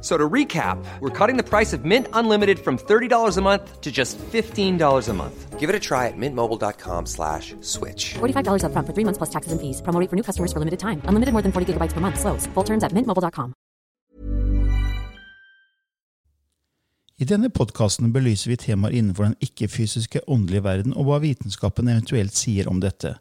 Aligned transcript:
So 0.00 0.16
to 0.16 0.28
recap, 0.28 0.78
we're 1.00 1.10
cutting 1.10 1.36
the 1.36 1.42
price 1.42 1.72
of 1.72 1.84
Mint 1.84 2.06
Unlimited 2.12 2.60
from 2.60 2.78
$30 2.78 3.36
a 3.36 3.40
month 3.40 3.80
to 3.80 3.90
just 3.90 4.16
$15 4.18 5.08
a 5.08 5.12
month. 5.12 5.58
Give 5.58 5.68
it 5.68 5.74
a 5.74 5.80
try 5.80 6.06
at 6.06 6.16
mintmobile.com 6.16 7.06
slash 7.06 7.56
switch. 7.62 8.14
$45 8.20 8.62
upfront 8.62 8.86
for 8.86 8.94
three 8.94 9.04
months 9.04 9.18
plus 9.18 9.30
taxes 9.30 9.50
and 9.50 9.60
fees. 9.60 9.82
Promo 9.82 9.98
rate 10.00 10.08
for 10.08 10.14
new 10.14 10.22
customers 10.22 10.52
for 10.52 10.60
limited 10.60 10.78
time. 10.78 11.02
Unlimited 11.10 11.32
more 11.32 11.42
than 11.42 11.50
40 11.50 11.72
gigabytes 11.72 11.94
per 11.94 12.00
month. 12.00 12.20
Slows. 12.20 12.46
Full 12.54 12.64
terms 12.64 12.84
at 12.84 12.92
mintmobile.com. 12.92 13.54
I 17.18 17.26
denne 17.26 17.50
podcasten 17.50 18.12
belyser 18.14 18.52
vi 18.52 18.56
temaer 18.62 18.94
innenfor 18.94 19.24
den 19.26 19.34
ikke-fysiske 19.42 20.20
åndelige 20.30 20.62
verden, 20.62 20.92
og 20.94 21.08
hva 21.08 21.16
vitenskapen 21.18 21.90
eventuelt 21.90 22.38
sier 22.38 22.68
om 22.70 22.78
dette. 22.78 23.16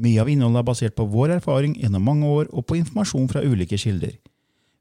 Mye 0.00 0.22
av 0.22 0.30
innholdet 0.32 0.62
er 0.62 0.64
basert 0.70 0.96
på 0.96 1.04
vår 1.12 1.34
erfaring 1.36 1.74
gjennom 1.76 2.08
mange 2.08 2.24
år 2.24 2.48
og 2.48 2.64
på 2.64 2.78
informasjon 2.80 3.28
fra 3.28 3.44
ulike 3.44 3.76
kilder. 3.76 4.16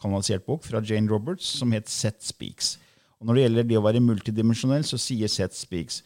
kanalisert 0.00 0.46
bok 0.48 0.64
fra 0.66 0.80
Jane 0.82 1.10
Roberts 1.12 1.52
som 1.60 1.76
het 1.76 1.92
Sett 1.92 2.24
Speaks. 2.24 2.78
Og 3.18 3.26
når 3.26 3.34
det 3.34 3.44
gjelder 3.44 3.68
det 3.68 3.78
å 3.78 3.84
være 3.84 4.04
multidimensjonell, 4.04 4.86
så 4.86 4.98
sier 5.00 5.30
Seth 5.30 5.56
Speaks 5.58 6.02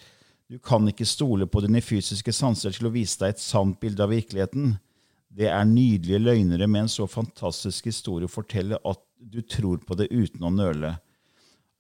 du 0.53 0.59
kan 0.61 0.85
ikke 0.85 1.07
stole 1.09 1.47
på 1.49 1.63
dine 1.65 1.81
fysiske 1.81 2.33
sanser 2.37 2.75
til 2.77 2.85
å 2.85 2.93
vise 2.93 3.17
deg 3.23 3.33
et 3.33 3.41
sant 3.41 3.79
bilde 3.81 4.05
av 4.05 4.11
virkeligheten. 4.13 4.75
Det 5.33 5.47
er 5.49 5.65
nydelige 5.65 6.21
løgnere 6.21 6.67
med 6.69 6.85
en 6.85 6.91
så 6.93 7.07
fantastisk 7.09 7.89
historie 7.89 8.29
å 8.29 8.33
fortelle 8.33 8.77
at 8.77 9.01
du 9.17 9.41
tror 9.41 9.81
på 9.87 9.97
det 9.97 10.11
uten 10.13 10.45
å 10.45 10.51
nøle. 10.53 10.91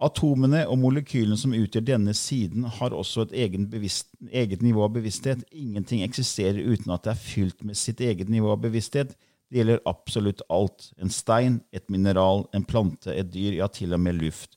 Atomene 0.02 0.62
og 0.72 0.80
molekylene 0.80 1.36
som 1.36 1.52
utgjør 1.54 1.84
denne 1.90 2.14
siden, 2.16 2.64
har 2.78 2.96
også 2.96 3.26
et 3.26 3.36
egen 3.44 3.68
bevisst, 3.70 4.08
eget 4.32 4.64
nivå 4.64 4.86
av 4.86 4.96
bevissthet. 4.96 5.44
Ingenting 5.52 6.00
eksisterer 6.06 6.64
uten 6.64 6.96
at 6.96 7.04
det 7.04 7.12
er 7.12 7.22
fylt 7.22 7.60
med 7.60 7.76
sitt 7.76 8.00
eget 8.00 8.32
nivå 8.32 8.54
av 8.56 8.64
bevissthet. 8.64 9.12
Det 9.52 9.60
gjelder 9.60 9.84
absolutt 9.84 10.40
alt. 10.48 10.88
En 10.96 11.12
stein, 11.12 11.60
et 11.76 11.84
mineral, 11.92 12.46
en 12.56 12.64
plante, 12.64 13.12
et 13.12 13.28
dyr, 13.28 13.60
ja, 13.60 13.68
til 13.68 13.92
og 13.92 14.00
med 14.00 14.16
luft. 14.24 14.56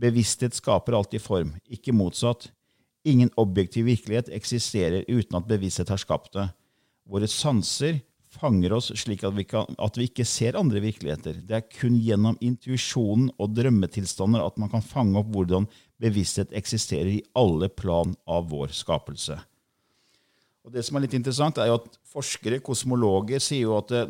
Bevissthet 0.00 0.56
skaper 0.56 0.96
alltid 0.96 1.22
form, 1.22 1.54
ikke 1.68 1.92
motsatt. 1.92 2.48
Ingen 3.04 3.30
objektiv 3.40 3.86
virkelighet 3.88 4.30
eksisterer 4.32 5.04
uten 5.08 5.38
at 5.38 5.48
bevissthet 5.48 5.92
har 5.92 6.00
skapt 6.00 6.34
det. 6.36 6.46
Våre 7.08 7.28
sanser 7.28 8.00
fanger 8.30 8.72
oss 8.76 8.90
slik 8.96 9.24
at 9.26 9.34
vi, 9.34 9.44
kan, 9.48 9.66
at 9.78 9.98
vi 9.98 10.06
ikke 10.08 10.24
ser 10.28 10.58
andre 10.58 10.82
virkeligheter. 10.84 11.40
Det 11.44 11.56
er 11.56 11.68
kun 11.72 11.98
gjennom 11.98 12.38
intuisjonen 12.44 13.30
og 13.40 13.54
drømmetilstander 13.56 14.44
at 14.44 14.60
man 14.60 14.70
kan 14.72 14.84
fange 14.84 15.18
opp 15.20 15.32
hvordan 15.34 15.66
bevissthet 16.00 16.54
eksisterer 16.56 17.10
i 17.18 17.24
alle 17.36 17.68
plan 17.68 18.14
av 18.30 18.48
vår 18.52 18.72
skapelse. 18.76 19.36
Og 20.64 20.72
Det 20.72 20.84
som 20.86 20.96
er 20.96 21.06
litt 21.06 21.16
interessant, 21.16 21.58
er 21.58 21.70
jo 21.70 21.80
at 21.80 21.98
forskere, 22.12 22.60
kosmologer, 22.64 23.40
sier 23.42 23.66
jo 23.66 23.76
at 23.80 23.90
det, 23.90 24.04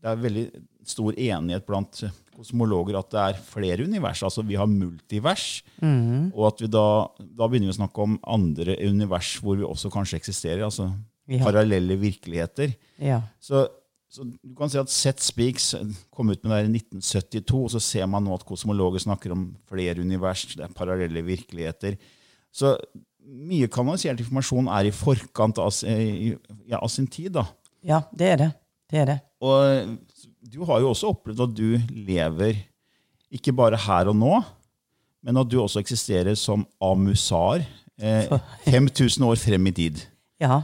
det 0.00 0.10
er 0.10 0.24
veldig 0.24 0.44
stor 0.86 1.16
enighet 1.18 1.66
blant 1.66 2.04
kosmologer 2.40 2.96
at 2.98 3.10
det 3.12 3.20
er 3.26 3.40
flere 3.44 3.84
univers. 3.86 4.22
Altså 4.26 4.42
vi 4.48 4.56
har 4.58 4.66
multivers. 4.70 5.60
Og 6.32 6.46
at 6.48 6.64
vi 6.64 6.68
da, 6.72 6.84
da 7.20 7.46
begynner 7.48 7.68
vi 7.70 7.74
å 7.76 7.80
snakke 7.82 8.06
om 8.08 8.16
andre 8.24 8.74
univers 8.88 9.36
hvor 9.44 9.60
vi 9.60 9.68
også 9.68 9.92
kanskje 9.92 10.18
eksisterer. 10.22 10.64
altså 10.66 10.90
Ja. 11.30 11.44
parallelle 11.44 11.94
virkeligheter. 12.00 12.72
Ja. 12.98 13.20
Så, 13.38 13.60
så 14.10 14.24
du 14.26 14.54
kan 14.58 14.66
si 14.72 14.78
at 14.80 14.90
Seth 14.90 15.22
Speaks 15.22 15.68
kom 16.10 16.32
ut 16.32 16.40
med 16.42 16.50
det 16.50 16.56
her 16.56 16.66
i 16.66 16.72
1972, 16.80 17.60
og 17.60 17.70
så 17.70 17.78
ser 17.80 18.08
man 18.10 18.24
nå 18.26 18.34
at 18.34 18.42
kosmologer 18.48 18.98
snakker 19.04 19.30
om 19.36 19.44
flere 19.70 20.00
univers, 20.02 20.42
det 20.56 20.64
er 20.66 20.72
parallelle 20.74 21.22
virkeligheter. 21.22 21.94
Så 22.50 22.72
mye 23.22 23.68
kanalisert 23.70 24.18
informasjon 24.18 24.66
er 24.74 24.88
i 24.90 24.90
forkant 24.96 25.60
av, 25.62 25.70
ja, 26.66 26.80
av 26.82 26.90
sin 26.90 27.06
tid. 27.06 27.30
da. 27.38 27.44
ja, 27.86 28.02
det 28.10 28.32
er 28.32 28.36
det. 28.42 28.50
Det 28.90 28.98
er 28.98 29.06
det. 29.12 29.18
Og 29.46 29.94
du 30.40 30.62
har 30.64 30.80
jo 30.80 30.90
også 30.92 31.12
opplevd 31.12 31.44
at 31.44 31.56
du 31.56 31.68
lever 31.92 32.62
ikke 33.30 33.52
bare 33.54 33.78
her 33.78 34.10
og 34.10 34.16
nå, 34.18 34.40
men 35.22 35.40
at 35.40 35.50
du 35.50 35.58
også 35.60 35.82
eksisterer 35.82 36.34
som 36.38 36.64
amusar 36.82 37.62
eh, 38.00 38.30
5000 38.66 39.24
år 39.30 39.36
frem 39.40 39.68
i 39.70 39.74
tid. 39.76 40.00
Ja. 40.40 40.62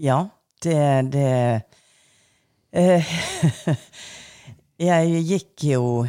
Ja, 0.00 0.24
det 0.64 1.12
Det 1.12 1.28
eh, 2.72 3.12
Jeg 4.80 5.24
gikk 5.28 5.64
jo 5.68 6.06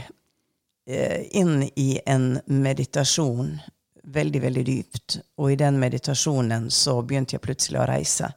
eh, 0.87 1.27
inn 1.35 1.65
i 1.75 1.99
en 2.07 2.37
meditasjon 2.47 3.57
veldig, 4.03 4.41
veldig 4.41 4.63
dypt. 4.65 5.17
Og 5.43 5.51
i 5.51 5.57
den 5.59 5.79
meditasjonen 5.79 6.69
så 6.71 7.01
begynte 7.03 7.35
jeg 7.35 7.43
plutselig 7.43 7.81
å 7.81 7.89
reise. 7.89 8.31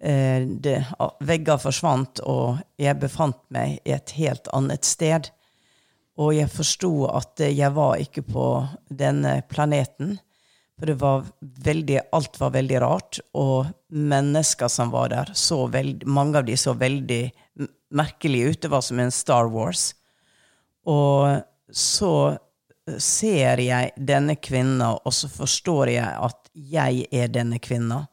Eh, 0.00 0.46
det, 0.46 0.78
vegger 1.20 1.60
forsvant, 1.60 2.22
og 2.24 2.62
jeg 2.80 3.00
befant 3.02 3.40
meg 3.52 3.78
i 3.84 3.92
et 3.96 4.16
helt 4.16 4.48
annet 4.56 4.88
sted. 4.88 5.28
Og 6.20 6.34
jeg 6.36 6.52
forsto 6.52 6.92
at 7.10 7.40
jeg 7.44 7.72
var 7.76 8.00
ikke 8.00 8.24
på 8.24 8.48
denne 8.88 9.40
planeten. 9.48 10.18
For 10.80 10.88
det 10.88 10.96
var 11.02 11.26
veldig, 11.40 11.98
alt 12.16 12.40
var 12.40 12.54
veldig 12.56 12.80
rart, 12.80 13.20
og 13.36 13.68
mennesker 13.92 14.68
som 14.72 14.92
var 14.94 15.10
der, 15.12 15.32
så 15.36 15.66
veld, 15.68 16.06
mange 16.08 16.40
av 16.40 16.46
de 16.48 16.56
så 16.56 16.72
veldig 16.72 17.22
merkelige 17.92 18.52
ut. 18.54 18.60
Det 18.62 18.70
var 18.72 18.84
som 18.84 19.00
en 19.02 19.12
Star 19.12 19.50
Wars. 19.52 19.90
Og 20.88 21.42
så 21.68 22.14
ser 22.98 23.60
jeg 23.60 23.92
denne 23.96 24.38
kvinna, 24.40 24.94
og 24.96 25.12
så 25.14 25.28
forstår 25.28 25.92
jeg 25.92 26.16
at 26.30 26.48
jeg 26.54 27.04
er 27.12 27.28
denne 27.28 27.60
kvinna. 27.62 28.06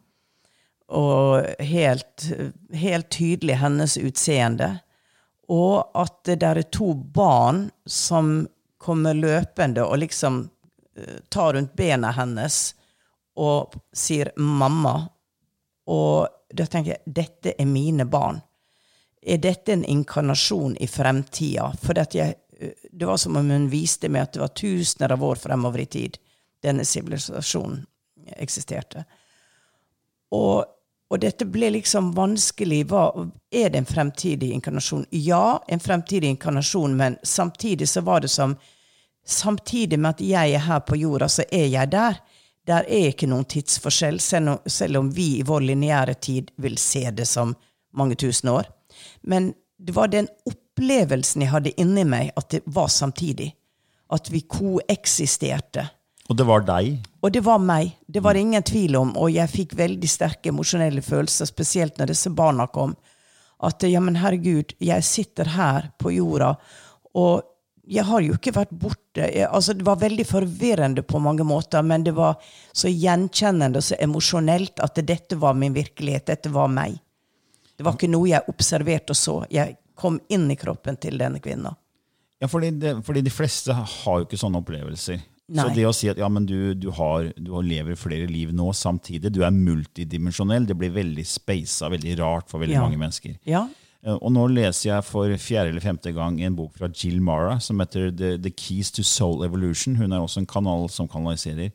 Og 0.87 1.43
helt, 1.59 2.29
helt 2.73 3.09
tydelig 3.11 3.57
hennes 3.59 3.97
utseende. 3.97 4.79
og 5.47 5.91
at 5.95 6.23
det 6.27 6.41
der 6.41 6.57
er 6.59 6.67
to 6.71 6.93
barn 6.93 7.69
som 7.85 8.47
kommer 8.77 9.13
løpende 9.13 9.85
og 9.85 9.97
liksom 9.97 10.49
eh, 10.95 11.21
tar 11.29 11.53
rundt 11.53 11.75
bena 11.75 12.11
hennes 12.11 12.75
og 13.35 13.75
sier 13.93 14.31
'mamma'. 14.35 15.07
Og 15.87 16.27
da 16.53 16.65
tenker 16.65 16.91
jeg 16.91 17.13
dette 17.13 17.53
er 17.59 17.65
mine 17.65 18.05
barn. 18.05 18.41
Er 19.21 19.37
dette 19.37 19.73
en 19.73 19.85
inkarnasjon 19.85 20.77
i 20.79 20.87
fremtida? 20.87 21.71
For 21.81 21.93
jeg, 22.13 22.35
det 22.91 23.05
var 23.05 23.17
som 23.17 23.37
om 23.37 23.49
hun 23.49 23.69
viste 23.69 24.09
meg 24.09 24.21
at 24.21 24.33
det 24.33 24.41
var 24.41 24.55
tusener 24.55 25.11
av 25.11 25.23
år 25.23 25.35
fremover 25.35 25.79
i 25.79 25.85
tid 25.85 26.17
denne 26.63 26.85
sivilisasjonen 26.85 27.85
eksisterte. 28.37 29.05
Og, 30.35 30.65
og 31.09 31.21
dette 31.23 31.45
ble 31.47 31.69
liksom 31.71 32.11
vanskelig. 32.15 32.81
Hva, 32.91 33.11
er 33.51 33.69
det 33.71 33.81
en 33.81 33.87
fremtidig 33.87 34.51
inkarnasjon? 34.57 35.05
Ja, 35.11 35.63
en 35.67 35.79
fremtidig 35.79 36.33
inkarnasjon, 36.35 36.97
men 36.97 37.17
samtidig 37.23 37.89
så 37.89 38.01
var 38.01 38.25
det 38.25 38.33
som 38.33 38.57
Samtidig 39.27 39.99
med 39.99 40.13
at 40.15 40.21
jeg 40.23 40.53
er 40.55 40.61
her 40.63 40.79
på 40.87 40.95
jorda, 40.95 41.27
så 41.27 41.43
er 41.51 41.65
jeg 41.67 41.91
der. 41.91 42.15
Der 42.63 42.85
er 42.87 43.09
ikke 43.09 43.27
noen 43.27 43.43
tidsforskjell, 43.43 44.21
selv 44.23 44.99
om, 45.01 45.09
vi 45.11 45.25
i 45.41 45.43
vår 45.43 45.65
lineære 45.67 46.13
tid 46.23 46.53
vil 46.63 46.77
se 46.79 47.01
det 47.11 47.25
som 47.27 47.51
mange 47.91 48.15
tusen 48.15 48.53
år. 48.53 48.69
Men 49.27 49.49
det 49.75 49.95
var 49.95 50.07
den 50.07 50.29
opplevelsen 50.47 51.43
jeg 51.43 51.51
hadde 51.51 51.75
inni 51.75 52.05
meg, 52.07 52.31
at 52.39 52.55
det 52.55 52.61
var 52.71 52.87
samtidig. 52.87 53.49
At 54.15 54.31
vi 54.31 54.45
koeksisterte. 54.47 55.89
Og 56.27 56.35
det 56.35 56.45
var 56.47 56.65
deg? 56.67 56.97
Og 57.23 57.31
det 57.31 57.41
var 57.45 57.61
meg. 57.63 57.93
Det 58.07 58.21
var 58.23 58.35
det 58.35 58.43
ingen 58.43 58.63
tvil 58.63 58.97
om. 58.99 59.13
Og 59.19 59.31
jeg 59.31 59.51
fikk 59.51 59.75
veldig 59.79 60.09
sterke 60.11 60.51
emosjonelle 60.51 61.03
følelser, 61.03 61.47
spesielt 61.47 61.99
når 61.99 62.11
disse 62.11 62.31
barna 62.35 62.67
kom. 62.67 62.95
At 63.63 63.83
ja, 63.87 64.01
men 64.03 64.19
herregud, 64.19 64.75
jeg 64.83 65.05
sitter 65.07 65.55
her 65.55 65.87
på 65.97 66.11
jorda, 66.13 66.51
og 67.17 67.47
jeg 67.87 68.03
har 68.05 68.21
jo 68.21 68.35
ikke 68.35 68.53
vært 68.53 68.73
borte. 68.75 69.23
Jeg, 69.23 69.47
altså, 69.47 69.73
det 69.73 69.85
var 69.87 70.01
veldig 70.01 70.25
forvirrende 70.27 71.01
på 71.07 71.21
mange 71.23 71.45
måter, 71.47 71.81
men 71.81 72.03
det 72.03 72.13
var 72.17 72.35
så 72.75 72.91
gjenkjennende 72.91 73.79
og 73.79 73.87
så 73.87 73.97
emosjonelt 74.03 74.83
at 74.83 74.99
dette 75.07 75.39
var 75.39 75.55
min 75.57 75.73
virkelighet. 75.73 76.27
Dette 76.27 76.51
var 76.53 76.67
meg. 76.69 76.99
Det 77.77 77.85
var 77.85 77.95
ikke 77.95 78.11
noe 78.11 78.27
jeg 78.29 78.51
observerte 78.51 79.15
og 79.15 79.19
så. 79.19 79.37
Jeg 79.53 79.77
kom 79.97 80.19
inn 80.29 80.49
i 80.51 80.59
kroppen 80.59 80.99
til 81.01 81.17
denne 81.17 81.39
kvinna. 81.41 81.71
Ja, 82.37 82.49
fordi, 82.51 82.73
det, 82.77 82.97
fordi 83.07 83.23
de 83.25 83.33
fleste 83.33 83.73
har 83.73 84.19
jo 84.19 84.27
ikke 84.27 84.37
sånne 84.37 84.61
opplevelser. 84.61 85.23
Nei. 85.49 85.63
Så 85.63 85.71
det 85.75 85.85
å 85.87 85.93
si 85.95 86.09
at 86.11 86.17
ja, 86.19 86.27
men 86.27 86.43
du, 86.45 86.73
du, 86.75 86.89
har, 86.91 87.29
du 87.39 87.53
lever 87.63 87.95
flere 87.95 88.27
liv 88.27 88.49
nå 88.51 88.73
samtidig, 88.75 89.31
du 89.31 89.43
er 89.47 89.51
multidimensjonell, 89.55 90.65
det 90.67 90.75
blir 90.75 90.91
veldig 90.91 91.23
speisa, 91.25 91.87
veldig 91.89 92.17
rart 92.19 92.49
for 92.51 92.59
veldig 92.59 92.75
Ja. 92.75 92.81
mange 92.83 92.97
mennesker. 92.99 93.37
Ja. 93.47 93.61
Eh, 94.03 94.11
Og 94.21 94.31
nå 94.35 94.43
leser 94.51 94.89
jeg 94.91 95.03
for 95.07 95.31
fjerde 95.39 95.69
eller 95.71 95.79
femte 95.81 96.11
gang 96.13 96.41
en 96.43 96.55
bok 96.55 96.75
fra 96.77 96.89
Jill 96.91 97.21
Mara 97.21 97.59
som 97.63 97.79
heter 97.79 98.11
The, 98.11 98.35
The 98.37 98.49
Keys 98.51 98.91
to 98.91 99.03
Soul 99.03 99.45
Evolution. 99.45 99.95
Hun 99.95 100.11
er 100.11 100.19
også 100.19 100.37
en 100.43 100.51
kanal 100.51 100.89
som 100.89 101.07
kanaliserer. 101.07 101.71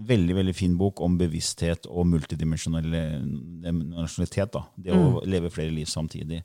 Veldig 0.00 0.34
veldig 0.38 0.54
fin 0.54 0.76
bok 0.78 1.00
om 1.02 1.18
bevissthet 1.18 1.86
og 1.90 2.06
multidimensjonalitet. 2.06 4.52
da. 4.52 4.62
Det 4.76 4.92
å 4.94 5.20
leve 5.26 5.50
flere 5.52 5.70
liv 5.74 5.86
samtidig. 5.90 6.42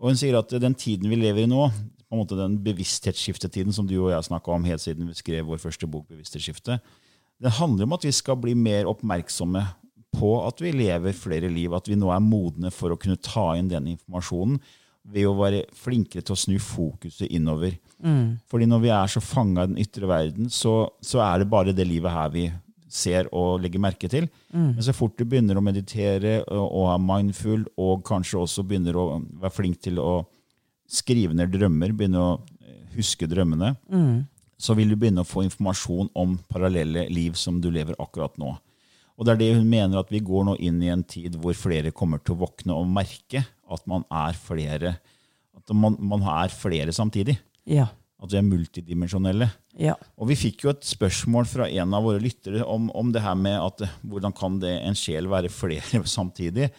Og 0.00 0.08
Hun 0.10 0.16
sier 0.18 0.38
at 0.38 0.48
den 0.60 0.74
tiden 0.74 1.08
vi 1.10 1.16
lever 1.16 1.44
i 1.44 1.50
nå, 1.50 1.68
på 2.14 2.20
en 2.20 2.22
måte 2.22 2.38
den 2.38 2.58
bevissthetsskiftetiden 2.62 3.74
som 3.74 3.86
du 3.90 3.96
og 3.98 4.12
jeg 4.12 4.28
snakka 4.28 4.54
om 4.54 4.66
helt 4.68 4.82
siden 4.82 5.08
vi 5.10 5.16
skrev 5.18 5.48
vår 5.48 5.58
første 5.62 5.88
bok, 5.90 6.06
Bevissthetsskifte, 6.12 6.78
den 7.42 7.56
handler 7.58 7.88
om 7.88 7.96
at 7.96 8.06
vi 8.06 8.12
skal 8.14 8.38
bli 8.38 8.54
mer 8.54 8.86
oppmerksomme 8.86 9.64
på 10.14 10.30
at 10.46 10.62
vi 10.62 10.70
lever 10.70 11.16
flere 11.18 11.50
liv, 11.50 11.74
at 11.74 11.88
vi 11.90 11.98
nå 11.98 12.12
er 12.14 12.22
modne 12.22 12.70
for 12.70 12.94
å 12.94 12.98
kunne 13.00 13.18
ta 13.18 13.56
inn 13.58 13.68
den 13.72 13.90
informasjonen 13.96 14.60
ved 15.10 15.26
å 15.26 15.34
være 15.36 15.64
flinkere 15.76 16.22
til 16.24 16.32
å 16.36 16.38
snu 16.38 16.54
fokuset 16.62 17.26
innover. 17.34 17.74
Fordi 18.48 18.68
når 18.70 18.84
vi 18.84 18.92
er 18.94 19.10
så 19.10 19.20
fanga 19.20 19.66
i 19.66 19.72
den 19.72 19.82
ytre 19.82 20.08
verden, 20.08 20.46
så, 20.48 20.86
så 21.02 21.20
er 21.26 21.42
det 21.42 21.50
bare 21.50 21.74
det 21.76 21.84
livet 21.88 22.14
her 22.14 22.30
vi 22.32 22.46
ser 22.94 23.26
og 23.34 23.58
legger 23.60 23.82
merke 23.82 24.08
til. 24.08 24.30
Men 24.54 24.82
så 24.86 24.94
fort 24.94 25.18
du 25.18 25.26
begynner 25.26 25.58
å 25.58 25.64
meditere 25.66 26.38
og, 26.46 26.64
og 26.70 26.88
er 26.94 27.02
mindful, 27.02 27.66
og 27.76 28.04
kanskje 28.06 28.38
også 28.46 28.62
begynner 28.62 28.96
å 28.96 29.08
være 29.42 29.52
flink 29.58 29.82
til 29.82 29.98
å 29.98 30.22
skrive 30.90 31.36
ned 31.36 31.52
drømmer, 31.54 31.94
begynne 31.96 32.20
å 32.20 32.30
eh, 32.60 32.84
huske 32.96 33.28
drømmene, 33.30 33.74
så 34.64 34.76
vil 34.78 34.92
du 34.92 34.96
begynne 34.96 35.24
å 35.24 35.28
få 35.28 35.44
informasjon 35.46 36.12
om 36.16 36.38
parallelle 36.48 37.08
liv 37.12 37.34
som 37.38 37.60
du 37.60 37.70
lever 37.74 37.96
akkurat 38.00 38.36
nå. 38.40 38.54
Og 39.14 39.26
det 39.26 39.34
er 39.34 39.40
det 39.40 39.50
hun 39.58 39.66
mener 39.70 40.00
at 40.00 40.10
vi 40.10 40.22
går 40.24 40.46
nå 40.48 40.54
inn 40.62 40.80
i 40.82 40.90
en 40.90 41.04
tid 41.06 41.36
hvor 41.38 41.54
flere 41.58 41.94
kommer 41.94 42.22
til 42.22 42.34
å 42.34 42.42
våkne 42.44 42.74
og 42.74 42.88
merke 42.90 43.44
at 43.44 43.84
man 43.90 44.06
er 44.10 44.38
flere, 44.38 44.96
at 45.54 45.74
man, 45.74 45.98
man 46.02 46.24
er 46.34 46.54
flere 46.54 46.94
samtidig. 46.94 47.36
Ja. 47.68 47.88
At 48.22 48.32
vi 48.32 48.40
er 48.40 48.46
multidimensjonelle. 48.46 49.48
Ja. 49.78 49.94
Og 50.18 50.30
vi 50.30 50.38
fikk 50.38 50.64
jo 50.64 50.72
et 50.72 50.86
spørsmål 50.86 51.46
fra 51.50 51.68
en 51.68 51.94
av 51.96 52.06
våre 52.06 52.22
lyttere 52.22 52.64
om, 52.66 52.88
om 52.94 53.12
det 53.14 53.22
her 53.24 53.38
med 53.38 53.56
at 53.60 53.86
eh, 53.86 53.94
hvordan 54.02 54.34
kan 54.36 54.58
det 54.62 54.74
en 54.80 54.98
sjel 54.98 55.30
være 55.30 55.52
flere 55.52 56.02
samtidig. 56.16 56.70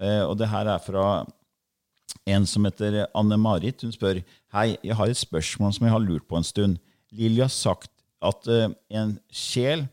Eh, 0.00 0.22
og 0.26 0.36
det 0.40 0.50
her 0.52 0.70
er 0.76 0.82
fra 0.84 1.04
en 2.28 2.46
som 2.46 2.66
heter 2.68 3.06
Anne-Marit. 3.16 3.82
Hun 3.84 3.94
spør 3.94 4.20
Hei, 4.54 4.76
jeg 4.82 4.96
har 4.98 5.10
et 5.10 5.20
spørsmål 5.20 5.72
som 5.76 5.86
jeg 5.86 5.94
har 5.94 6.04
lurt 6.04 6.26
på 6.28 6.38
en 6.40 6.46
stund. 6.46 6.78
Lilly 7.14 7.42
har 7.44 7.52
sagt 7.54 7.90
at 8.22 8.46
eh, 8.50 8.68
en 8.92 9.16
sjel 9.32 9.86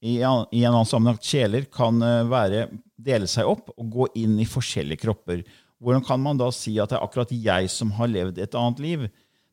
i, 0.00 0.18
an- 0.24 0.46
i 0.52 0.62
en 0.64 0.74
annen 0.74 0.88
sammenheng 0.88 1.20
sjeler 1.24 1.66
kan 1.72 2.00
eh, 2.04 2.22
være, 2.30 2.66
dele 3.00 3.28
seg 3.30 3.48
opp 3.48 3.72
og 3.76 3.90
gå 3.94 4.06
inn 4.20 4.38
i 4.42 4.48
forskjellige 4.48 5.02
kropper. 5.06 5.42
Hvordan 5.80 6.04
kan 6.04 6.20
man 6.20 6.40
da 6.40 6.50
si 6.52 6.74
at 6.80 6.92
det 6.92 6.98
er 6.98 7.04
akkurat 7.06 7.30
jeg 7.32 7.70
som 7.72 7.92
har 7.96 8.10
levd 8.12 8.38
et 8.44 8.56
annet 8.58 8.82
liv? 8.84 9.06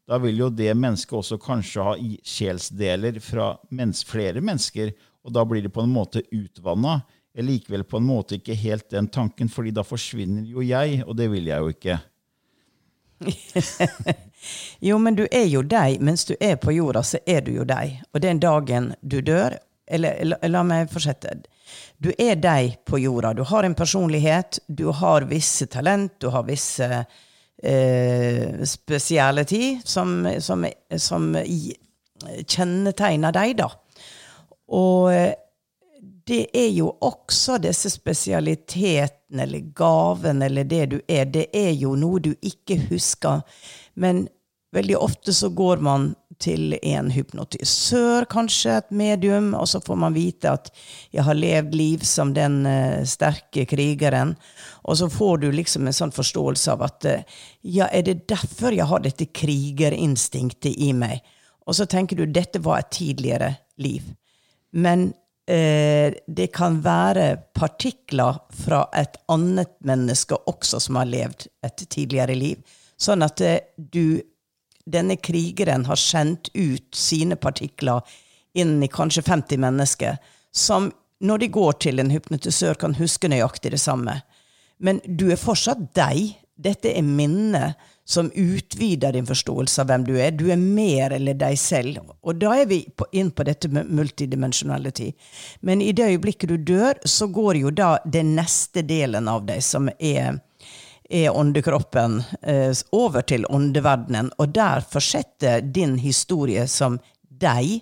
Da 0.08 0.18
vil 0.24 0.40
jo 0.40 0.50
det 0.52 0.72
mennesket 0.80 1.18
også 1.20 1.38
kanskje 1.44 1.84
ha 1.84 1.94
sjelsdeler 2.28 3.18
fra 3.24 3.54
mens, 3.76 4.04
flere 4.08 4.40
mennesker, 4.44 4.94
og 5.28 5.34
da 5.36 5.44
blir 5.48 5.64
det 5.66 5.72
på 5.76 5.84
en 5.84 5.92
måte 5.92 6.22
utvanna. 6.32 7.02
Likevel 7.46 7.84
på 7.88 8.00
en 8.00 8.08
måte 8.08 8.40
ikke 8.40 8.56
helt 8.58 8.90
den 8.94 9.08
tanken, 9.14 9.50
fordi 9.50 9.74
da 9.76 9.84
forsvinner 9.86 10.46
jo 10.50 10.64
jeg, 10.66 11.04
og 11.06 11.18
det 11.20 11.28
vil 11.32 11.50
jeg 11.52 11.60
jo 11.60 11.74
ikke. 11.76 12.00
Jo, 14.80 14.98
men 14.98 15.16
du 15.18 15.26
er 15.32 15.48
jo 15.50 15.64
deg. 15.66 16.02
Mens 16.06 16.26
du 16.30 16.36
er 16.40 16.56
på 16.62 16.72
jorda, 16.76 17.04
så 17.04 17.20
er 17.26 17.42
du 17.46 17.52
jo 17.56 17.66
deg. 17.68 18.02
Og 18.14 18.22
den 18.24 18.40
dagen 18.40 18.94
du 19.02 19.20
dør 19.22 19.58
Eller 19.88 20.20
la, 20.28 20.38
la 20.52 20.62
meg 20.68 20.90
fortsette. 20.92 21.32
Du 21.98 22.10
er 22.20 22.36
deg 22.36 22.74
på 22.86 23.00
jorda. 23.00 23.32
Du 23.34 23.46
har 23.48 23.64
en 23.64 23.76
personlighet, 23.76 24.60
du 24.68 24.90
har 24.92 25.24
visse 25.30 25.66
talent, 25.72 26.12
du 26.20 26.28
har 26.34 26.44
visse 26.44 26.90
eh, 27.64 28.66
speciality 28.68 29.78
som, 29.86 30.28
som, 30.44 30.66
som 31.00 31.30
kjennetegner 32.44 33.32
deg, 33.40 33.56
da. 33.62 33.70
Og 34.76 35.08
eh, 35.14 35.32
det 36.28 36.48
er 36.54 36.70
jo 36.76 36.92
også 37.02 37.58
disse 37.64 37.90
spesialitetene 37.94 39.44
eller 39.44 39.70
gaven 39.76 40.42
eller 40.44 40.68
det 40.68 40.86
du 40.92 40.98
er. 41.08 41.26
Det 41.32 41.48
er 41.56 41.72
jo 41.72 41.96
noe 41.96 42.20
du 42.24 42.34
ikke 42.44 42.80
husker. 42.90 43.44
Men 43.96 44.26
veldig 44.76 44.98
ofte 45.00 45.34
så 45.34 45.50
går 45.50 45.80
man 45.84 46.10
til 46.44 46.76
en 46.84 47.10
hypnotisør, 47.12 48.28
kanskje 48.30 48.76
et 48.78 48.92
medium, 48.94 49.54
og 49.58 49.66
så 49.72 49.80
får 49.82 49.98
man 50.04 50.14
vite 50.14 50.52
at 50.52 50.70
jeg 51.16 51.26
har 51.26 51.38
levd 51.38 51.76
liv 51.76 52.04
som 52.06 52.34
den 52.36 52.60
uh, 52.68 53.02
sterke 53.08 53.66
krigeren. 53.70 54.36
Og 54.84 55.00
så 55.00 55.10
får 55.10 55.42
du 55.42 55.48
liksom 55.56 55.88
en 55.88 55.96
sånn 55.96 56.14
forståelse 56.14 56.76
av 56.76 56.86
at 56.90 57.08
uh, 57.10 57.40
ja, 57.64 57.88
er 57.88 58.06
det 58.06 58.28
derfor 58.30 58.76
jeg 58.76 58.90
har 58.90 59.02
dette 59.06 59.30
krigerinstinktet 59.32 60.76
i 60.76 60.92
meg? 60.94 61.24
Og 61.68 61.80
så 61.80 61.88
tenker 61.90 62.20
du 62.20 62.28
dette 62.30 62.62
var 62.64 62.84
et 62.84 62.94
tidligere 63.00 63.56
liv. 63.82 64.04
Men 64.72 65.10
det 65.48 66.48
kan 66.52 66.82
være 66.84 67.38
partikler 67.56 68.42
fra 68.52 68.82
et 69.00 69.16
annet 69.32 69.70
menneske 69.88 70.36
også 70.52 70.82
som 70.84 71.00
har 71.00 71.08
levd 71.08 71.46
et 71.64 71.86
tidligere 71.88 72.36
liv. 72.36 72.60
Sånn 72.98 73.24
at 73.26 73.42
eh, 73.46 73.60
du, 73.78 74.20
denne 74.86 75.18
krigeren 75.22 75.86
har 75.88 76.00
sendt 76.02 76.50
ut 76.58 76.98
sine 76.98 77.38
partikler 77.40 78.02
inn 78.58 78.80
i 78.82 78.90
kanskje 78.90 79.24
50 79.28 79.62
mennesker, 79.62 80.18
som 80.52 80.90
når 81.22 81.44
de 81.44 81.50
går 81.54 81.78
til 81.82 82.02
en 82.02 82.12
hypnotisør, 82.14 82.78
kan 82.78 82.96
huske 82.98 83.30
nøyaktig 83.30 83.72
det 83.74 83.82
samme. 83.82 84.20
Men 84.78 85.00
du 85.06 85.30
er 85.34 85.42
fortsatt 85.42 85.90
deg. 85.98 86.36
Dette 86.58 86.92
er 86.94 87.06
minnet 87.06 87.78
som 88.10 88.32
utvider 88.36 89.14
din 89.14 89.26
forståelse 89.26 89.82
av 89.82 89.90
hvem 89.90 90.04
du 90.08 90.14
er. 90.16 90.32
Du 90.32 90.46
er 90.52 90.60
mer 90.60 91.12
eller 91.12 91.36
deg 91.36 91.58
selv. 91.60 92.00
Og 92.24 92.38
da 92.40 92.54
er 92.56 92.70
vi 92.70 92.80
på, 92.96 93.04
inn 93.12 93.34
på 93.36 93.44
dette 93.44 93.68
med 93.68 94.14
tid 94.16 94.36
Men 95.60 95.82
i 95.82 95.92
det 95.92 96.06
øyeblikket 96.14 96.50
du 96.50 96.58
dør, 96.58 96.96
så 97.04 97.28
går 97.28 97.60
jo 97.60 97.72
da 97.72 97.98
den 98.06 98.36
neste 98.38 98.82
delen 98.88 99.28
av 99.28 99.44
deg, 99.46 99.60
som 99.64 99.90
er, 100.00 100.40
er 101.10 101.36
åndekroppen, 101.36 102.24
eh, 102.42 102.72
over 102.96 103.28
til 103.28 103.44
åndeverdenen. 103.50 104.32
Og 104.40 104.56
der 104.56 104.88
fortsetter 104.88 105.60
din 105.62 105.98
historie 105.98 106.64
som 106.68 107.00
deg. 107.28 107.82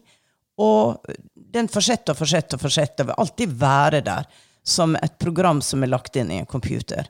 Og 0.58 1.06
den 1.36 1.70
fortsetter 1.70 2.16
og 2.16 2.24
fortsetter 2.24 2.58
og 2.58 2.66
fortsetter. 2.66 3.12
Vil 3.12 3.22
alltid 3.22 3.56
være 3.62 4.02
der 4.02 4.26
som 4.66 4.98
et 4.98 5.20
program 5.22 5.62
som 5.62 5.86
er 5.86 5.94
lagt 5.94 6.16
inn 6.18 6.34
i 6.34 6.42
en 6.42 6.50
computer. 6.50 7.06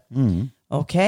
Ok? 0.75 0.99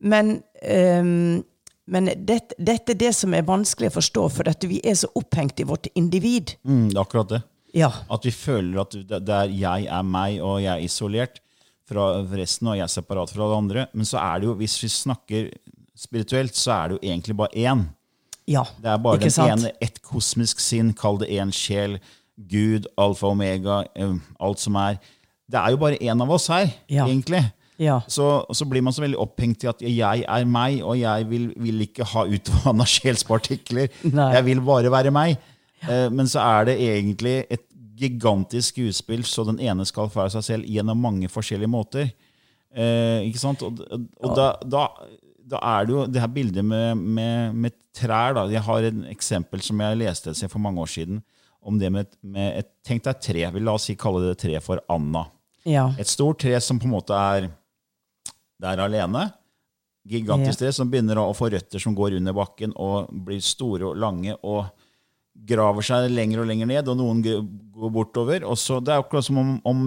Men 0.00 0.42
ehm, 0.62 1.42
Men 1.88 2.04
dette, 2.26 2.52
dette 2.58 2.92
er 2.92 2.98
det 3.00 3.14
som 3.16 3.32
er 3.32 3.42
vanskelig 3.48 3.88
å 3.88 3.94
forstå, 3.96 4.30
for 4.30 4.48
at 4.50 4.64
vi 4.68 4.78
er 4.84 4.92
så 4.94 5.08
opphengt 5.16 5.58
i 5.60 5.64
vårt 5.64 5.86
individ. 5.96 6.52
Mm, 6.68 6.90
det 6.90 6.96
er 6.98 7.00
akkurat 7.00 7.28
det. 7.32 7.42
Ja. 7.72 7.88
At 8.12 8.24
vi 8.24 8.30
føler 8.30 8.80
at 8.82 8.90
det 9.08 9.22
det 9.24 9.34
er 9.34 9.48
jeg 9.56 9.86
er 9.88 10.02
meg, 10.04 10.36
og 10.44 10.60
jeg 10.60 10.68
er 10.74 10.84
isolert 10.84 11.40
fra 11.88 12.20
resten, 12.36 12.68
og 12.68 12.76
jeg 12.76 12.84
er 12.84 12.92
separat 12.92 13.30
fra 13.32 13.44
alle 13.46 13.56
andre. 13.56 13.86
Men 13.94 14.04
så 14.04 14.18
er 14.20 14.40
det 14.40 14.50
jo, 14.50 14.54
hvis 14.60 14.76
vi 14.82 14.88
snakker 14.92 15.48
spirituelt, 15.96 16.54
så 16.54 16.72
er 16.76 16.88
det 16.88 16.98
jo 16.98 17.08
egentlig 17.08 17.36
bare 17.36 17.56
én. 17.56 17.86
ja. 18.46 18.64
Det 18.82 18.86
er 18.92 18.98
bare 18.98 19.18
den 19.18 19.48
ene, 19.48 19.72
ett 19.80 20.02
kosmisk 20.02 20.60
sinn, 20.60 20.92
kall 20.92 21.16
det 21.18 21.28
én 21.30 21.50
sjel, 21.52 21.98
Gud, 22.36 22.86
alfa 22.96 23.26
og 23.26 23.32
omega, 23.32 23.84
eh, 23.96 24.12
alt 24.40 24.58
som 24.60 24.76
er. 24.76 24.98
Det 25.50 25.56
er 25.58 25.70
jo 25.70 25.76
bare 25.80 25.96
én 25.98 26.22
av 26.22 26.30
oss 26.30 26.46
her, 26.48 26.68
Ja. 26.88 27.06
egentlig. 27.06 27.50
Ja. 27.78 28.00
Så, 28.10 28.26
så 28.52 28.66
blir 28.66 28.82
man 28.82 28.94
så 28.94 29.04
veldig 29.04 29.20
opphengt 29.22 29.62
i 29.62 29.70
at 29.70 29.82
jeg 29.86 30.24
er 30.26 30.48
meg, 30.50 30.80
og 30.82 30.98
jeg 30.98 31.28
vil, 31.30 31.52
vil 31.62 31.86
ikke 31.86 32.06
ha 32.12 32.26
utvanna 32.26 32.86
sjelspartikler. 32.96 33.92
Nei. 34.10 34.32
Jeg 34.34 34.46
vil 34.50 34.62
bare 34.66 34.92
være 34.92 35.14
meg. 35.14 35.38
Ja. 35.86 36.08
Men 36.10 36.26
så 36.26 36.42
er 36.42 36.72
det 36.72 36.80
egentlig 36.82 37.36
et 37.46 37.62
gigantisk 37.98 38.74
skuespill, 38.74 39.24
så 39.26 39.44
den 39.46 39.60
ene 39.62 39.86
skal 39.88 40.10
være 40.10 40.32
seg 40.36 40.46
selv 40.46 40.70
gjennom 40.70 41.00
mange 41.02 41.30
forskjellige 41.30 41.70
måter. 41.70 42.10
Eh, 42.74 43.24
ikke 43.28 43.42
sant? 43.42 43.64
Og, 43.66 43.80
og 44.22 44.36
da, 44.36 44.50
da, 44.62 44.84
da 45.54 45.62
er 45.72 45.86
det 45.86 45.94
jo 45.94 46.04
det 46.10 46.22
her 46.22 46.32
bildet 46.32 46.66
med, 46.66 46.98
med, 46.98 47.56
med 47.56 47.76
trær. 47.96 48.36
Da. 48.36 48.46
Jeg 48.52 48.64
har 48.66 48.86
et 48.86 49.02
eksempel 49.12 49.62
som 49.64 49.80
jeg 49.82 50.00
leste 50.02 50.34
for 50.46 50.62
mange 50.62 50.82
år 50.84 50.92
siden. 50.92 51.22
Om 51.68 51.78
det 51.80 51.90
med, 51.92 52.12
med 52.22 52.60
et, 52.60 52.70
Tenk 52.86 53.02
deg 53.04 53.18
tre. 53.20 53.48
Vi 53.52 53.60
la 53.60 53.74
oss 53.76 53.88
si 53.90 53.96
kalle 53.98 54.22
det 54.28 54.38
tre 54.40 54.60
for 54.64 54.80
Anna. 54.92 55.26
Ja. 55.68 55.90
Et 56.00 56.08
stort 56.08 56.40
tre 56.40 56.54
som 56.64 56.78
på 56.80 56.86
en 56.88 56.94
måte 56.94 57.16
er 57.16 57.50
der 58.62 58.82
alene. 58.84 59.28
Gigantisk 60.08 60.62
tre 60.62 60.70
som 60.72 60.88
begynner 60.90 61.20
å 61.20 61.34
få 61.36 61.50
røtter 61.52 61.82
som 61.82 61.94
går 61.96 62.16
under 62.18 62.36
bakken 62.36 62.72
og 62.80 63.10
blir 63.26 63.40
store 63.44 63.90
og 63.90 63.98
lange 64.00 64.36
og 64.42 64.66
graver 65.48 65.84
seg 65.86 66.08
lenger 66.10 66.42
og 66.42 66.48
lenger 66.50 66.66
ned, 66.66 66.88
og 66.90 66.96
noen 66.98 67.20
går 67.22 67.92
bortover. 67.94 68.46
Og 68.48 68.56
så, 68.58 68.80
det 68.82 68.94
er 68.94 69.02
akkurat 69.04 69.26
som 69.26 69.38
om, 69.38 69.52
om 69.68 69.82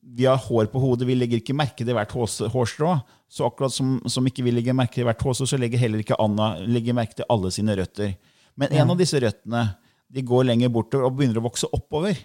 vi 0.00 0.24
har 0.24 0.38
hår 0.40 0.70
på 0.72 0.80
hodet, 0.80 1.08
vi 1.08 1.16
legger 1.18 1.42
ikke 1.42 1.56
merke 1.56 1.84
til 1.84 1.92
hvert 1.96 2.14
hårstrå. 2.14 2.94
Så 3.28 3.44
akkurat 3.44 3.74
som, 3.74 3.98
som 4.08 4.24
ikke 4.30 4.46
vi 4.46 4.54
legger 4.54 4.76
merke 4.76 4.96
til 5.00 5.08
hvert 5.08 5.20
hårstrå, 5.20 5.50
så 5.50 5.60
legger 5.60 5.82
heller 5.82 6.00
ikke 6.00 6.16
Anna 6.22 6.54
legger 6.64 6.96
merke 6.96 7.18
til 7.18 7.28
alle 7.28 7.52
sine 7.52 7.76
røtter. 7.76 8.14
Men 8.58 8.72
en 8.72 8.94
av 8.94 8.98
disse 8.98 9.20
røttene 9.20 9.66
de 10.08 10.24
går 10.24 10.46
lenger 10.48 10.72
bortover 10.72 11.10
og 11.10 11.18
begynner 11.18 11.42
å 11.42 11.48
vokse 11.50 11.68
oppover. 11.76 12.16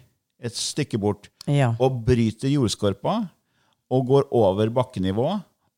Et 0.43 0.55
stykke 0.55 0.99
bort 0.99 1.29
Ja. 1.47 1.73
og 1.79 2.01
bryter 2.07 2.51
jordskorpa 2.51 3.17
og 3.93 4.07
går 4.09 4.27
over 4.35 4.71
bakkenivå 4.73 5.27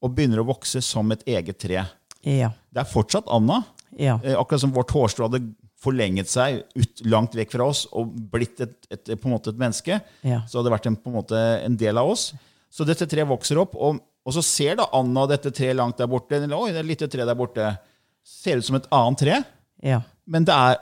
og 0.06 0.14
begynner 0.16 0.42
å 0.44 0.48
vokse 0.48 0.82
som 0.86 1.12
et 1.16 1.24
eget 1.28 1.58
tre. 1.62 1.84
Ja. 2.26 2.52
Det 2.74 2.82
er 2.84 2.90
fortsatt 2.90 3.28
Anna, 3.34 3.62
Ja. 3.98 4.18
eh, 4.24 4.36
akkurat 4.40 4.62
som 4.64 4.74
vårt 4.76 4.92
hårstrå 4.96 5.28
hadde 5.30 5.44
forlenget 5.86 6.28
seg 6.32 6.64
ut, 6.76 7.02
langt 7.06 7.36
vekk 7.38 7.52
fra 7.58 7.68
oss 7.70 7.84
og 7.94 8.14
blitt 8.32 8.60
et, 8.64 8.76
et, 8.90 9.12
på 9.20 9.28
en 9.30 9.36
måte 9.36 9.52
et 9.54 9.60
menneske. 9.62 10.00
Ja. 10.26 10.40
Så 10.50 10.58
hadde 10.60 10.70
det 10.70 10.76
vært 10.78 10.88
en, 10.90 10.96
på 10.98 11.12
en, 11.12 11.18
måte 11.20 11.42
en 11.66 11.76
del 11.78 12.00
av 12.02 12.10
oss. 12.16 12.30
Så 12.74 12.88
dette 12.88 13.06
treet 13.08 13.28
vokser 13.30 13.60
opp, 13.62 13.76
og, 13.78 14.00
og 14.26 14.34
så 14.36 14.42
ser 14.44 14.80
da 14.80 14.88
Anna 14.98 15.28
dette 15.30 15.52
treet 15.56 15.78
langt 15.78 16.00
der 16.02 16.10
borte. 16.12 16.40
Eller, 16.40 16.56
Oi, 16.58 16.72
det 16.74 16.80
er 16.82 16.86
et 16.88 16.92
lite 16.96 17.10
tre 17.12 17.28
der 17.28 17.38
borte. 17.38 17.70
Ser 18.26 18.58
ut 18.60 18.66
som 18.68 18.80
et 18.80 18.88
annet 18.96 19.22
tre, 19.22 19.38
Ja. 19.86 20.02
men 20.26 20.48
det 20.48 20.56
er, 20.56 20.80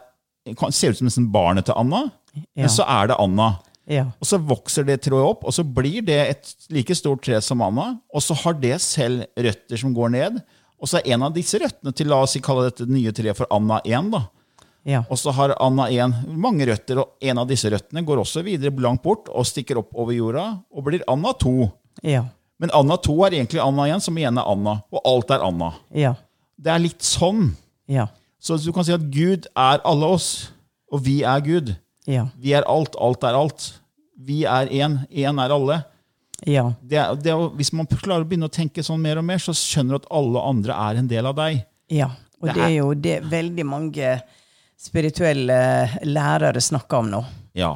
ser 0.71 0.93
ut 0.95 1.01
som 1.01 1.09
nesten 1.09 1.27
barnet 1.33 1.67
til 1.67 1.75
Anna. 1.77 2.05
Ja. 2.33 2.63
Men 2.63 2.71
så 2.71 2.85
er 2.87 3.11
det 3.11 3.19
Anna. 3.19 3.51
Ja. 3.89 4.05
Og 4.21 4.27
så 4.27 4.39
vokser 4.39 4.85
det 4.87 5.01
treet 5.03 5.25
opp, 5.27 5.43
og 5.43 5.53
så 5.55 5.65
blir 5.67 6.03
det 6.07 6.19
et 6.21 6.53
like 6.71 6.95
stort 6.95 7.23
tre 7.25 7.39
som 7.43 7.61
Anna. 7.65 7.97
Og 8.13 8.23
så 8.23 8.37
har 8.43 8.55
det 8.59 8.77
selv 8.83 9.25
røtter 9.35 9.79
som 9.79 9.95
går 9.95 10.13
ned. 10.13 10.39
Og 10.79 10.89
så 10.89 10.99
er 10.99 11.15
en 11.15 11.25
av 11.27 11.35
disse 11.35 11.59
røttene 11.59 11.93
til 11.95 12.09
la 12.11 12.21
oss 12.23 12.37
kalle 12.43 12.69
dette 12.69 12.87
nye 12.89 13.11
treet 13.15 13.37
for 13.37 13.49
Anna 13.53 13.79
1. 13.83 14.11
da. 14.13 14.23
Ja. 14.83 15.03
Og 15.07 15.15
så 15.19 15.31
har 15.31 15.55
Anna 15.63 15.87
1 15.87 16.25
mange 16.35 16.67
røtter, 16.67 16.99
og 16.99 17.23
en 17.23 17.39
av 17.39 17.47
disse 17.47 17.71
røttene 17.71 18.03
går 18.03 18.19
også 18.23 18.43
videre 18.43 18.73
langt 18.83 19.03
bort 19.03 19.29
og 19.31 19.47
stikker 19.47 19.79
opp 19.79 19.93
over 19.95 20.11
jorda 20.15 20.47
og 20.71 20.87
blir 20.87 21.05
Anna 21.07 21.31
2. 21.39 21.53
Ja. 22.03 22.25
Men 22.59 22.73
Anna 22.75 22.97
2 22.99 23.15
er 23.27 23.37
egentlig 23.37 23.63
Anna 23.63 23.87
1, 23.91 24.03
som 24.03 24.17
igjen 24.19 24.39
er 24.39 24.49
Anna. 24.49 24.77
Og 24.91 25.07
alt 25.07 25.31
er 25.31 25.43
Anna. 25.43 25.71
Ja. 25.95 26.13
Det 26.59 26.71
er 26.71 26.83
litt 26.83 27.03
sånn. 27.03 27.53
Ja. 27.91 28.09
Så 28.43 28.59
du 28.59 28.71
kan 28.75 28.83
si 28.83 28.91
at 28.95 29.07
Gud 29.11 29.47
er 29.55 29.79
alle 29.87 30.11
oss, 30.17 30.51
og 30.91 31.05
vi 31.07 31.21
er 31.27 31.39
Gud. 31.43 31.73
Ja. 32.09 32.27
Vi 32.39 32.53
er 32.57 32.65
alt, 32.67 32.95
alt 32.99 33.23
er 33.23 33.37
alt. 33.39 33.67
Vi 34.19 34.43
er 34.49 34.67
én, 34.71 34.99
én 35.09 35.39
er 35.43 35.53
alle. 35.55 35.79
Ja. 36.45 36.73
Det, 36.83 36.99
det, 37.23 37.33
hvis 37.55 37.71
man 37.75 37.87
klarer 37.87 38.25
å 38.25 38.27
begynne 38.27 38.49
å 38.49 38.53
tenke 38.53 38.83
sånn 38.83 39.01
mer 39.01 39.21
og 39.21 39.25
mer, 39.27 39.39
så 39.39 39.55
skjønner 39.55 39.95
du 39.95 40.01
at 40.01 40.09
alle 40.11 40.41
andre 40.43 40.75
er 40.89 40.99
en 40.99 41.07
del 41.07 41.29
av 41.29 41.37
deg. 41.39 41.63
Ja. 41.93 42.11
Og 42.41 42.49
Det 42.49 42.55
det 42.57 42.63
er 42.65 42.73
jo 42.75 42.89
det 42.99 43.17
veldig 43.31 43.63
mange 43.65 44.17
spirituelle 44.83 45.57
lærere 46.03 46.61
snakker 46.61 46.99
om 47.03 47.11
nå. 47.13 47.21
Ja. 47.55 47.71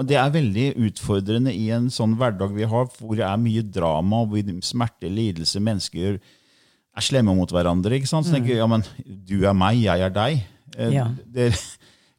Og 0.00 0.06
det 0.08 0.16
er 0.20 0.32
veldig 0.32 0.66
utfordrende 0.88 1.52
i 1.52 1.66
en 1.76 1.88
sånn 1.92 2.14
hverdag 2.20 2.52
vi 2.56 2.68
har, 2.68 2.86
hvor 3.00 3.16
det 3.18 3.24
er 3.26 3.40
mye 3.40 3.64
drama, 3.64 4.22
hvor 4.28 4.52
smerte, 4.64 5.08
lidelse, 5.12 5.60
mennesker 5.60 6.18
er 6.20 7.04
slemme 7.04 7.34
mot 7.36 7.50
hverandre. 7.52 7.96
ikke 7.98 8.08
sant? 8.08 8.26
Så 8.28 8.34
tenker 8.36 8.54
jeg, 8.54 8.60
ja, 8.62 8.68
men 8.70 8.84
du 9.06 9.38
er 9.46 9.56
meg, 9.56 9.80
jeg 9.82 10.04
er 10.06 10.14
deg. 10.14 10.44
Eh, 10.76 10.92
Ja. 10.94 11.08
Det? 11.24 11.50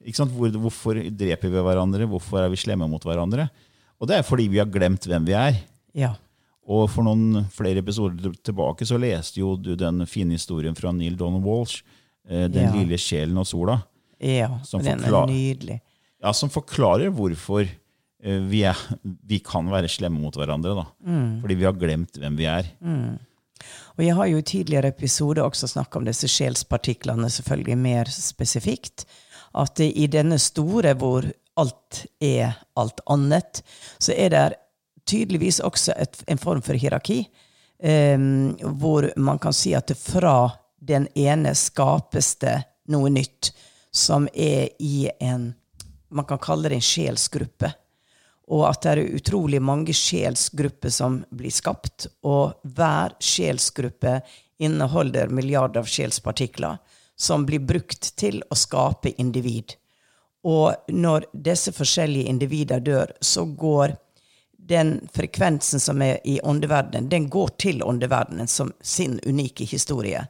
Hvor, 0.02 0.50
hvorfor 0.58 0.98
dreper 1.14 1.50
vi 1.54 1.62
hverandre? 1.62 2.08
Hvorfor 2.10 2.42
er 2.42 2.50
vi 2.50 2.58
slemme 2.58 2.88
mot 2.90 3.04
hverandre? 3.06 3.50
Og 4.02 4.08
det 4.10 4.18
er 4.18 4.24
fordi 4.26 4.48
vi 4.50 4.58
har 4.58 4.66
glemt 4.72 5.06
hvem 5.06 5.26
vi 5.28 5.36
er. 5.38 5.60
Ja. 5.94 6.16
Og 6.66 6.88
for 6.90 7.04
noen 7.06 7.46
flere 7.54 7.82
episoder 7.84 8.34
tilbake 8.46 8.86
så 8.88 8.98
leste 9.02 9.42
jo 9.42 9.56
du 9.58 9.76
den 9.76 10.06
fine 10.10 10.34
historien 10.38 10.76
fra 10.78 10.92
Neil 10.94 11.16
Donald 11.20 11.44
Walsh, 11.46 11.84
eh, 12.30 12.48
'Den 12.48 12.70
Ja. 12.70 12.74
lille 12.74 12.98
sjelen 12.98 13.38
og 13.38 13.46
sola', 13.46 13.84
Ja. 14.20 14.60
Som 14.64 14.82
Den 14.84 15.04
er 15.04 15.26
nydelig. 15.28 15.82
ja, 16.24 16.32
som 16.32 16.50
forklarer 16.50 17.10
hvorfor 17.10 17.62
eh, 18.24 18.40
vi, 18.50 18.62
er, 18.64 18.78
vi 19.26 19.40
kan 19.40 19.66
være 19.70 19.88
slemme 19.90 20.20
mot 20.22 20.34
hverandre. 20.36 20.76
Da. 20.76 20.86
Fordi 21.42 21.56
vi 21.56 21.64
har 21.66 21.74
glemt 21.74 22.14
hvem 22.18 22.38
vi 22.38 22.46
er. 22.46 22.66
Og 23.98 24.06
jeg 24.06 24.16
har 24.16 24.26
jo 24.28 24.38
i 24.38 24.42
tidligere 24.42 24.88
episoder 24.90 25.44
også 25.44 25.68
snakket 25.70 25.96
om 25.98 26.06
disse 26.06 26.28
sjelspartiklene, 26.28 27.30
selvfølgelig 27.30 27.78
mer 27.78 28.06
spesifikt. 28.06 29.06
At 29.54 29.80
i 29.80 30.08
denne 30.08 30.40
store, 30.40 30.94
hvor 30.96 31.26
alt 31.60 32.06
er 32.24 32.54
alt 32.80 33.02
annet, 33.12 33.64
så 34.00 34.16
er 34.16 34.30
det 34.32 34.46
tydeligvis 35.10 35.60
også 35.60 35.96
et, 35.98 36.24
en 36.28 36.40
form 36.40 36.62
for 36.62 36.74
hierarki. 36.74 37.26
eh, 37.84 38.20
hvor 38.62 39.12
man 39.18 39.40
kan 39.40 39.54
si 39.54 39.74
at 39.74 39.92
fra 39.98 40.52
den 40.80 41.08
ene 41.16 41.56
skapes 41.56 42.36
det 42.36 42.62
noe 42.88 43.10
nytt, 43.10 43.52
som 43.92 44.28
er 44.34 44.70
i 44.80 45.10
en 45.20 45.54
Man 46.12 46.26
kan 46.26 46.42
kalle 46.44 46.68
det 46.68 46.76
en 46.76 46.84
sjelsgruppe. 46.84 47.70
Og 48.52 48.66
at 48.68 48.82
det 48.84 48.90
er 48.92 49.16
utrolig 49.16 49.62
mange 49.64 49.94
sjelsgrupper 49.96 50.92
som 50.92 51.22
blir 51.32 51.54
skapt. 51.56 52.10
Og 52.28 52.60
hver 52.68 53.16
sjelsgruppe 53.24 54.18
inneholder 54.60 55.32
milliarder 55.32 55.80
av 55.80 55.88
sjelspartikler 55.88 56.82
som 57.22 57.46
blir 57.46 57.60
brukt 57.60 58.16
til 58.18 58.42
å 58.50 58.58
skape 58.58 59.14
individ. 59.22 59.76
Og 60.44 60.90
når 60.90 61.28
disse 61.34 61.70
forskjellige 61.76 62.30
individer 62.34 62.82
dør, 62.82 63.12
så 63.22 63.46
går 63.46 63.94
den 64.72 64.96
frekvensen 65.14 65.80
som 65.80 66.02
er 66.02 66.18
i 66.26 66.40
åndeverdenen, 66.42 67.10
den 67.10 67.28
går 67.30 67.52
til 67.62 67.84
åndeverdenen 67.84 68.48
som 68.48 68.72
sin 68.82 69.20
unike 69.26 69.68
historie. 69.70 70.24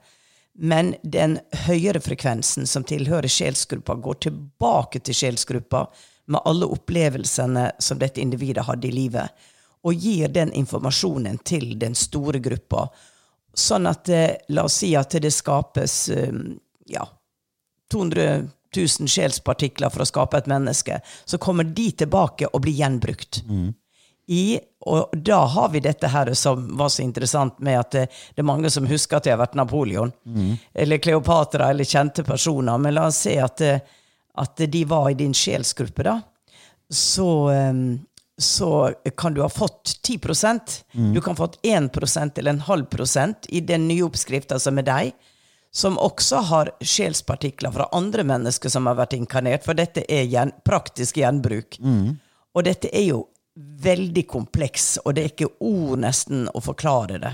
Men 0.54 0.96
den 1.04 1.38
høyere 1.68 2.02
frekvensen 2.04 2.68
som 2.68 2.84
tilhører 2.84 3.32
sjelsgruppa, 3.32 3.96
går 3.96 4.20
tilbake 4.26 5.00
til 5.00 5.16
sjelsgruppa 5.16 5.86
med 6.32 6.44
alle 6.46 6.68
opplevelsene 6.76 7.70
som 7.80 8.00
dette 8.00 8.22
individet 8.22 8.66
hadde 8.68 8.88
i 8.88 8.96
livet, 8.96 9.32
og 9.84 9.96
gir 9.96 10.28
den 10.28 10.52
informasjonen 10.54 11.40
til 11.48 11.78
den 11.80 11.96
store 11.96 12.40
gruppa. 12.44 12.90
Sånn 13.54 13.88
at 13.88 14.10
eh, 14.10 14.36
La 14.50 14.68
oss 14.68 14.82
si 14.84 14.92
at 14.96 15.16
det 15.24 15.32
skapes 15.34 15.96
eh, 16.10 16.36
ja, 16.92 17.08
200 17.92 18.44
000 18.76 19.12
sjelspartikler 19.12 19.92
for 19.92 20.04
å 20.04 20.08
skape 20.08 20.40
et 20.40 20.50
menneske. 20.52 21.02
Så 21.26 21.38
kommer 21.44 21.68
de 21.68 21.90
tilbake 21.92 22.48
og 22.52 22.64
blir 22.64 22.78
gjenbrukt. 22.80 23.44
I, 24.32 24.60
og 24.88 25.12
da 25.28 25.42
har 25.46 25.70
vi 25.74 25.82
dette 25.84 26.08
her 26.08 26.30
som 26.40 26.78
var 26.78 26.90
så 26.94 27.02
interessant 27.04 27.58
med 27.60 27.80
at 27.80 27.92
det, 27.92 28.06
det 28.36 28.44
er 28.44 28.48
mange 28.48 28.70
som 28.72 28.86
husker 28.88 29.18
at 29.18 29.26
det 29.28 29.34
har 29.34 29.42
vært 29.42 29.58
Napoleon. 29.60 30.14
Eller 30.74 31.02
Kleopatra, 31.04 31.70
eller 31.74 31.84
kjente 31.84 32.24
personer. 32.24 32.78
Men 32.78 32.96
la 32.96 33.08
oss 33.10 33.20
se 33.26 33.36
at, 33.44 33.62
at 34.40 34.64
de 34.72 34.86
var 34.88 35.10
i 35.10 35.18
din 35.20 35.34
sjelsgruppe, 35.36 36.06
da. 36.08 36.22
Så, 36.92 37.28
eh, 37.52 37.74
så 38.40 38.72
kan 39.18 39.34
du 39.36 39.42
ha 39.42 39.50
fått 39.50 40.00
10% 40.04 40.84
Du 41.14 41.22
kan 41.22 41.32
ha 41.32 41.38
fått 41.38 41.60
1% 41.64 42.40
eller 42.40 42.50
en 42.52 42.66
halv 42.68 42.86
prosent 42.92 43.46
i 43.50 43.62
den 43.62 43.88
nye 43.88 44.04
oppskrifta 44.04 44.60
som 44.60 44.80
er 44.82 44.88
deg 44.88 45.12
som 45.72 45.98
også 45.98 46.42
har 46.50 46.72
sjelspartikler 46.84 47.72
fra 47.72 47.88
andre 47.96 48.26
mennesker 48.28 48.70
som 48.70 48.90
har 48.90 48.98
vært 49.00 49.14
inkarnert, 49.16 49.64
for 49.64 49.78
dette 49.78 50.04
er 50.12 50.26
gjen, 50.28 50.52
praktisk 50.68 51.18
gjenbruk. 51.22 51.78
Og 52.54 52.66
dette 52.68 52.92
er 52.92 53.06
jo 53.08 53.22
veldig 53.56 54.26
kompleks, 54.28 54.98
og 55.06 55.16
det 55.16 55.24
er 55.24 55.32
ikke 55.32 55.54
ord 55.64 56.00
nesten 56.04 56.48
å 56.54 56.62
forklare 56.64 57.20
det. 57.24 57.34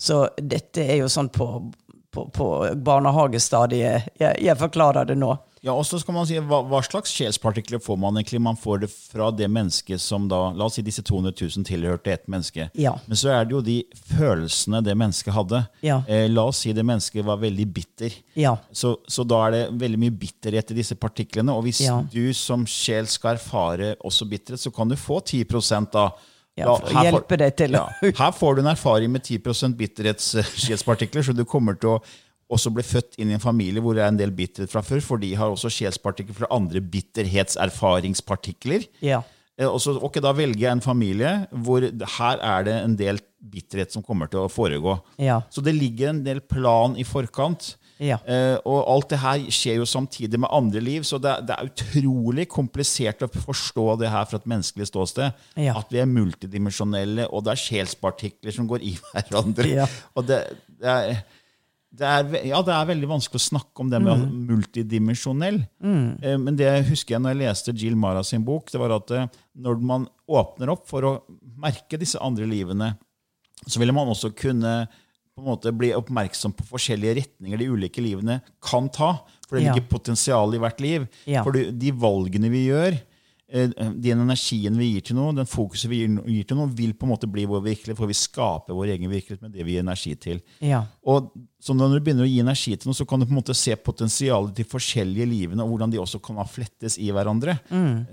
Så 0.00 0.24
dette 0.40 0.84
er 0.84 1.02
jo 1.02 1.08
sånn 1.12 1.28
på, 1.32 1.46
på, 2.10 2.24
på 2.32 2.48
barnehagestadiet. 2.76 4.10
Jeg, 4.20 4.40
jeg 4.44 4.56
forklarer 4.60 5.08
det 5.08 5.16
nå. 5.20 5.34
Ja, 5.64 5.72
og 5.72 5.86
så 5.88 5.96
skal 6.00 6.12
man 6.12 6.26
si, 6.28 6.36
hva, 6.44 6.58
hva 6.68 6.82
slags 6.84 7.12
sjelspartikler 7.16 7.80
får 7.80 7.96
man 8.00 8.18
egentlig? 8.20 8.40
Man 8.44 8.58
får 8.60 8.82
det 8.82 8.90
fra 8.92 9.30
det 9.32 9.46
mennesket 9.48 10.02
som 10.02 10.26
da 10.28 10.50
La 10.52 10.66
oss 10.68 10.76
si 10.76 10.84
disse 10.84 11.00
200 11.00 11.32
000 11.40 11.64
tilhørte 11.64 12.12
ett 12.12 12.26
menneske. 12.28 12.66
Ja. 12.76 12.92
Men 13.08 13.16
så 13.16 13.30
er 13.32 13.48
det 13.48 13.56
jo 13.56 13.62
de 13.64 13.78
følelsene 14.10 14.82
det 14.84 14.96
mennesket 15.00 15.32
hadde. 15.32 15.62
Ja. 15.86 16.02
Eh, 16.04 16.26
la 16.28 16.44
oss 16.50 16.60
si 16.66 16.74
det 16.76 16.84
mennesket 16.84 17.24
var 17.24 17.40
veldig 17.40 17.66
bitter. 17.78 18.12
Ja. 18.36 18.58
Så, 18.76 18.98
så 19.08 19.24
da 19.24 19.40
er 19.46 19.56
det 19.56 19.62
veldig 19.80 20.02
mye 20.04 20.16
bitterhet 20.26 20.74
i 20.74 20.78
disse 20.82 20.98
partiklene. 21.00 21.56
Og 21.56 21.64
hvis 21.64 21.80
du 22.12 22.26
som 22.36 22.68
sjel 22.68 23.08
skal 23.08 23.38
erfare 23.38 23.94
også 24.04 24.28
bitterhet, 24.28 24.60
så 24.60 24.74
kan 24.74 24.92
du 24.92 24.98
få 25.00 25.22
10 25.24 25.48
da. 25.94 26.10
Ja, 26.54 26.68
for 26.70 26.86
å 26.86 27.02
hjelpe 27.02 27.36
deg 27.40 27.56
til 27.58 27.72
ja, 27.74 27.88
Her 28.04 28.34
får 28.34 28.54
du 28.54 28.60
en 28.62 28.70
erfaring 28.70 29.10
med 29.10 29.24
10% 29.26 29.74
bitterhetssjelspartikler, 29.74 31.24
så 31.26 31.34
du 31.34 31.42
kommer 31.48 31.74
til 31.74 31.96
å 31.96 32.02
også 32.54 32.72
ble 32.74 32.84
født 32.86 33.18
inn 33.20 33.30
i 33.32 33.36
en 33.36 33.42
familie 33.42 33.82
hvor 33.84 33.96
det 33.98 34.04
er 34.06 34.12
en 34.12 34.20
del 34.20 34.32
bitterhet 34.34 34.72
fra 34.72 34.82
før, 34.86 35.00
for 35.04 35.16
de 35.22 35.30
har 35.38 35.52
også 35.52 35.70
sjelspartikler 35.72 36.36
fra 36.38 36.50
andre 36.54 36.80
bitterhetserfaringspartikler. 36.80 38.86
Ja. 39.04 39.20
Eh, 39.58 39.68
Og 39.68 39.80
så, 39.80 39.94
ok, 40.02 40.20
Da 40.22 40.32
velger 40.34 40.60
jeg 40.68 40.72
en 40.72 40.80
familie 40.84 41.46
hvor 41.50 41.80
her 42.18 42.36
er 42.42 42.64
det 42.66 42.76
en 42.82 42.96
del 42.98 43.20
bitterhet 43.44 43.92
som 43.92 44.02
kommer 44.02 44.26
til 44.30 44.40
å 44.40 44.48
foregå. 44.50 44.96
Ja. 45.20 45.42
Så 45.52 45.60
det 45.62 45.74
ligger 45.76 46.08
en 46.14 46.24
del 46.24 46.40
plan 46.40 46.96
i 46.96 47.04
forkant. 47.04 47.74
Ja. 48.02 48.16
Uh, 48.26 48.58
og 48.66 48.88
alt 48.90 49.12
det 49.12 49.20
her 49.22 49.38
skjer 49.54 49.76
jo 49.78 49.84
samtidig 49.86 50.40
med 50.42 50.50
andre 50.50 50.80
liv, 50.82 51.04
så 51.06 51.14
det, 51.22 51.30
det 51.46 51.54
er 51.54 51.68
utrolig 51.68 52.48
komplisert 52.50 53.22
å 53.22 53.28
forstå 53.30 53.84
det 54.00 54.10
her 54.10 54.24
fra 54.26 54.40
et 54.40 54.48
menneskelig 54.50 54.88
ståsted. 54.90 55.30
Ja. 55.62 55.76
At 55.78 55.92
vi 55.94 56.00
er 56.02 56.08
multidimensjonelle, 56.10 57.28
og 57.30 57.44
det 57.46 57.52
er 57.54 57.62
sjelspartikler 57.62 58.52
som 58.56 58.66
går 58.70 58.82
i 58.82 58.96
hverandre. 59.14 59.68
Ja. 59.70 59.86
Og 60.18 60.26
det, 60.26 60.40
det, 60.80 60.90
er, 60.90 61.22
det, 61.94 62.06
er, 62.10 62.46
ja, 62.48 62.58
det 62.66 62.72
er 62.74 62.88
veldig 62.90 63.08
vanskelig 63.10 63.38
å 63.38 63.44
snakke 63.48 63.84
om 63.84 63.90
det 63.92 64.00
med 64.02 64.18
Mm. 64.24 64.46
multidimensjonell. 64.48 65.60
Mm. 65.82 66.42
men 66.44 66.56
det 66.58 66.70
husker 66.88 67.14
jeg 67.14 67.22
når 67.22 67.34
jeg 67.34 67.40
leste 67.44 67.74
Jill 67.78 67.96
Mara 67.96 68.22
sin 68.26 68.44
bok, 68.44 68.70
det 68.72 68.80
var 68.82 68.90
at 68.96 69.10
eh, 69.14 69.26
når 69.56 69.80
man 69.80 70.08
åpner 70.28 70.72
opp 70.74 70.86
for 70.90 71.02
å 71.06 71.14
merke 71.60 71.98
disse 72.00 72.18
andre 72.20 72.46
livene, 72.50 72.96
så 73.66 73.78
ville 73.80 73.94
man 73.94 74.08
også 74.10 74.32
kunne 74.36 74.88
på 75.34 75.42
en 75.42 75.48
måte 75.48 75.72
bli 75.74 75.90
oppmerksom 75.96 76.52
på 76.54 76.66
forskjellige 76.68 77.16
retninger 77.18 77.58
de 77.58 77.66
ulike 77.72 78.02
livene 78.02 78.40
kan 78.62 78.88
ta. 78.88 79.16
For 79.48 79.56
det 79.58 79.64
Ja. 79.66 79.72
ligger 79.74 79.88
potensial 79.90 80.54
i 80.54 80.58
hvert 80.62 80.80
liv. 80.80 81.08
Ja. 81.26 81.42
For 81.42 81.52
de, 81.52 81.90
valgene 81.92 82.50
vi 82.50 82.68
gjør, 82.68 82.92
eh, 82.94 83.00
den 83.44 84.22
energien 84.22 84.78
vi 84.80 84.86
gir 84.94 85.02
til 85.04 85.18
noe, 85.18 85.34
den 85.36 85.48
fokuset 85.48 85.90
vi 85.90 85.98
gir, 86.00 86.44
til 86.48 86.56
noe, 86.56 86.70
vil 86.72 86.94
på 86.96 87.04
en 87.04 87.12
måte 87.12 87.28
bli 87.30 87.44
vår 87.48 87.60
virkelighet, 87.66 87.98
for 87.98 88.08
vi 88.08 88.16
skaper 88.16 88.76
vår 88.76 88.94
egen 88.94 89.10
virkelighet 89.12 89.42
med 89.44 89.52
det 89.52 89.66
vi 89.66 89.74
gir 89.76 89.84
energi 89.84 90.14
til. 90.16 90.40
Ja. 90.64 90.80
Og 91.04 91.28
så 91.60 91.76
når 91.76 91.98
du 91.98 92.04
begynner 92.06 92.24
å 92.24 92.30
gi 92.30 92.40
energi 92.40 92.72
til 92.72 92.88
noe, 92.88 92.96
så 92.96 93.06
kan 93.08 93.20
du 93.20 93.26
på 93.28 93.34
en 93.34 93.40
måte 93.42 93.56
se 93.58 93.76
potensialet 93.76 94.56
til 94.56 94.68
forskjellige 94.68 95.28
livene, 95.28 95.62
og 95.64 95.74
hvordan 95.74 95.92
de 95.92 96.00
også 96.00 96.22
kan 96.24 96.40
flettes 96.48 96.96
i 96.96 97.10
hverandre. 97.12 97.58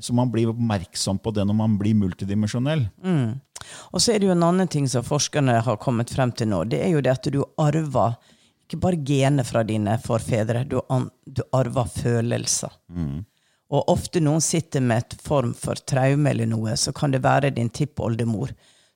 Så 0.04 0.16
man 0.18 0.32
blir 0.34 0.52
oppmerksom 0.52 1.24
på 1.24 1.34
det 1.36 1.48
når 1.48 1.58
man 1.64 1.80
blir 1.80 1.96
multidimensjonell. 2.04 2.86
Og 3.92 4.04
så 4.04 4.14
er 4.14 4.20
det 4.20 4.28
jo 4.30 4.36
en 4.36 4.46
annen 4.52 4.70
ting 4.72 4.88
som 4.92 5.06
forskerne 5.06 5.62
har 5.64 5.80
kommet 5.82 6.12
frem 6.12 6.32
til 6.36 6.52
nå. 6.52 6.64
Det 6.68 6.84
er 6.84 6.92
jo 6.96 7.02
det 7.04 7.16
at 7.16 7.32
du 7.32 7.44
arver 7.62 8.20
ikke 8.68 8.80
bare 8.84 9.04
gener 9.04 9.44
fra 9.44 9.66
dine 9.68 9.98
forfedre, 10.00 10.64
du, 10.64 10.78
du 11.28 11.44
arver 11.52 11.90
følelser. 11.92 12.72
Og 13.72 13.90
ofte 13.92 14.20
noen 14.20 14.44
sitter 14.44 14.84
med 14.84 15.06
et 15.06 15.18
form 15.24 15.54
for 15.56 15.80
traume 15.88 16.34
eller 16.34 16.50
noe, 16.50 16.76
så 16.76 16.92
kan 16.96 17.14
det 17.14 17.24
være 17.24 17.54
din 17.56 17.72
tippoldemor 17.72 18.52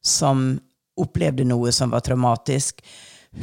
som 0.06 0.50
opplevde 1.00 1.48
noe 1.48 1.72
som 1.76 1.92
var 1.92 2.04
traumatisk. 2.06 2.84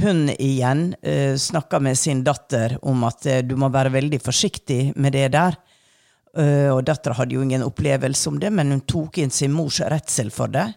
Hun 0.00 0.28
igjen 0.38 0.92
uh, 1.06 1.36
snakka 1.36 1.80
med 1.80 1.98
sin 1.98 2.22
datter 2.24 2.78
om 2.82 3.04
at 3.04 3.26
eh, 3.28 3.42
du 3.44 3.58
må 3.60 3.68
være 3.72 3.92
veldig 3.92 4.22
forsiktig 4.24 4.94
med 4.96 5.12
det 5.16 5.28
der. 5.34 5.58
Uh, 6.32 6.72
og 6.72 6.86
dattera 6.88 7.18
hadde 7.18 7.36
jo 7.36 7.42
ingen 7.44 7.64
opplevelse 7.64 8.30
om 8.30 8.38
det, 8.40 8.48
men 8.56 8.72
hun 8.72 8.84
tok 8.88 9.18
inn 9.20 9.32
sin 9.32 9.52
mors 9.52 9.82
redsel 9.84 10.30
for 10.32 10.52
det. 10.52 10.70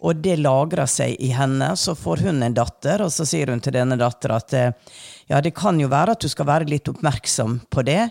Og 0.00 0.22
det 0.24 0.38
lagra 0.40 0.86
seg 0.88 1.18
i 1.20 1.28
henne. 1.36 1.74
Så 1.76 1.92
får 1.96 2.24
hun 2.24 2.40
en 2.44 2.56
datter, 2.56 3.04
og 3.04 3.12
så 3.12 3.28
sier 3.28 3.52
hun 3.52 3.60
til 3.60 3.76
denne 3.76 4.00
dattera 4.00 4.40
at 4.40 4.56
uh, 4.56 4.94
ja, 5.28 5.42
det 5.44 5.52
kan 5.56 5.80
jo 5.80 5.90
være 5.92 6.16
at 6.16 6.24
du 6.24 6.32
skal 6.32 6.48
være 6.48 6.68
litt 6.72 6.88
oppmerksom 6.88 7.60
på 7.68 7.84
det, 7.84 8.06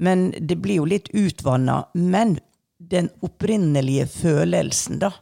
men 0.00 0.30
det 0.40 0.56
blir 0.64 0.80
jo 0.80 0.86
litt 0.88 1.10
utvanna. 1.12 1.82
Men 1.94 2.38
den 2.80 3.10
opprinnelige 3.20 4.06
følelsen, 4.08 5.00
da, 5.02 5.12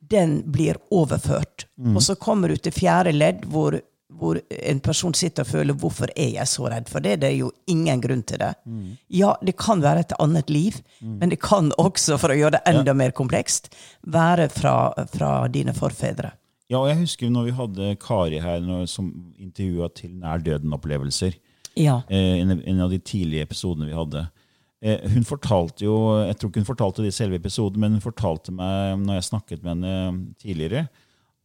den 0.00 0.38
blir 0.52 0.78
overført. 0.94 1.66
Og 1.96 2.02
så 2.02 2.16
kommer 2.16 2.48
du 2.48 2.56
til 2.56 2.72
fjerde 2.72 3.12
ledd, 3.12 3.44
hvor, 3.52 3.76
hvor 4.08 4.40
en 4.48 4.80
person 4.84 5.14
sitter 5.14 5.44
og 5.44 5.48
føler 5.48 5.74
'hvorfor 5.74 6.08
er 6.16 6.30
jeg 6.38 6.48
så 6.48 6.68
redd 6.70 6.88
for 6.88 7.00
det'? 7.00 7.20
Det 7.20 7.28
er 7.28 7.36
jo 7.36 7.50
ingen 7.66 8.00
grunn 8.00 8.22
til 8.22 8.38
det. 8.38 8.54
Ja, 9.08 9.34
det 9.44 9.56
kan 9.56 9.82
være 9.82 10.00
et 10.00 10.12
annet 10.18 10.50
liv, 10.50 10.80
men 11.00 11.28
det 11.28 11.40
kan 11.40 11.72
også, 11.78 12.18
for 12.18 12.28
å 12.28 12.38
gjøre 12.38 12.56
det 12.58 12.62
enda 12.66 12.94
mer 12.94 13.10
komplekst, 13.10 13.68
være 14.06 14.48
fra, 14.48 14.92
fra 15.06 15.48
dine 15.48 15.74
forfedre. 15.74 16.32
Ja, 16.70 16.78
og 16.80 16.88
jeg 16.88 16.98
husker 17.04 17.30
når 17.30 17.44
vi 17.44 17.50
hadde 17.50 17.96
Kari 18.00 18.38
her 18.40 18.60
når, 18.60 18.86
som 18.86 19.12
intervjua 19.38 19.88
til 19.94 20.10
nær 20.16 20.38
døden-opplevelser. 20.38 21.34
Ja. 21.76 22.02
Eh, 22.08 22.40
en, 22.42 22.50
en 22.60 22.80
av 22.84 22.90
de 22.92 22.98
tidlige 23.02 23.42
episodene 23.48 23.88
vi 23.90 23.96
hadde. 23.96 24.26
Eh, 24.84 25.00
hun 25.14 25.24
fortalte 25.24 25.86
jo, 25.86 25.94
Jeg 26.28 26.36
tror 26.38 26.50
ikke 26.50 26.60
hun 26.62 26.68
fortalte 26.68 27.02
det 27.02 27.10
i 27.12 27.16
selve 27.16 27.38
episoden, 27.40 27.80
men 27.80 27.96
hun 27.96 28.04
fortalte 28.04 28.52
meg 28.52 28.98
når 29.00 29.18
jeg 29.20 29.28
snakket 29.30 29.62
med 29.64 29.74
henne 29.74 30.34
tidligere, 30.42 30.86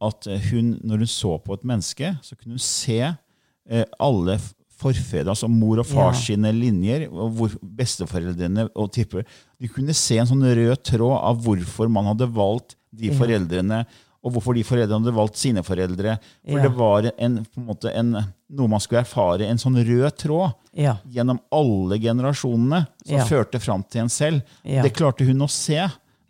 at 0.01 0.27
eh, 0.27 0.39
hun, 0.51 0.73
når 0.83 1.05
hun 1.05 1.11
så 1.11 1.37
på 1.43 1.55
et 1.57 1.63
menneske, 1.67 2.13
så 2.23 2.35
kunne 2.37 2.57
hun 2.57 2.63
se 2.63 2.99
eh, 3.01 3.85
alle 3.99 4.37
forfedre, 4.79 5.27
altså 5.33 5.49
mor 5.51 5.81
og 5.81 5.87
far 5.89 6.13
Ja. 6.13 6.19
sine 6.19 6.53
linjer, 6.55 7.07
og 7.11 7.33
hvor 7.35 7.55
besteforeldrene 7.61 8.69
og 8.79 8.91
tipper 8.95 9.25
De 9.59 9.67
kunne 9.67 9.91
se 9.97 10.15
en 10.21 10.29
sånn 10.29 10.45
rød 10.45 10.77
tråd 10.87 11.17
av 11.19 11.41
hvorfor 11.43 11.89
man 11.91 12.07
hadde 12.07 12.29
valgt 12.31 12.77
de 12.95 13.09
foreldrene, 13.11 13.81
og 14.29 14.35
hvorfor 14.37 14.53
de 14.57 14.63
foreldrene 14.67 15.01
hadde 15.03 15.15
valgt 15.17 15.39
sine 15.41 15.63
foreldre. 15.65 16.17
For 16.45 16.57
Ja. 16.59 16.63
det 16.67 16.71
var 16.77 17.09
en, 17.17 17.39
måte 17.57 17.91
en, 17.97 18.11
noe 18.53 18.67
man 18.69 18.79
skulle 18.83 19.01
erfare, 19.01 19.47
en 19.49 19.57
sånn 19.61 19.77
rød 19.81 20.15
tråd 20.21 20.53
Ja. 20.77 20.97
gjennom 21.09 21.39
alle 21.51 21.97
generasjonene 21.99 22.85
som 23.05 23.17
Ja. 23.17 23.25
førte 23.25 23.59
fram 23.59 23.83
til 23.89 24.01
en 24.05 24.09
selv. 24.13 24.41
Det 24.63 24.93
klarte 24.93 25.25
hun 25.25 25.41
å 25.41 25.49
se. 25.49 25.79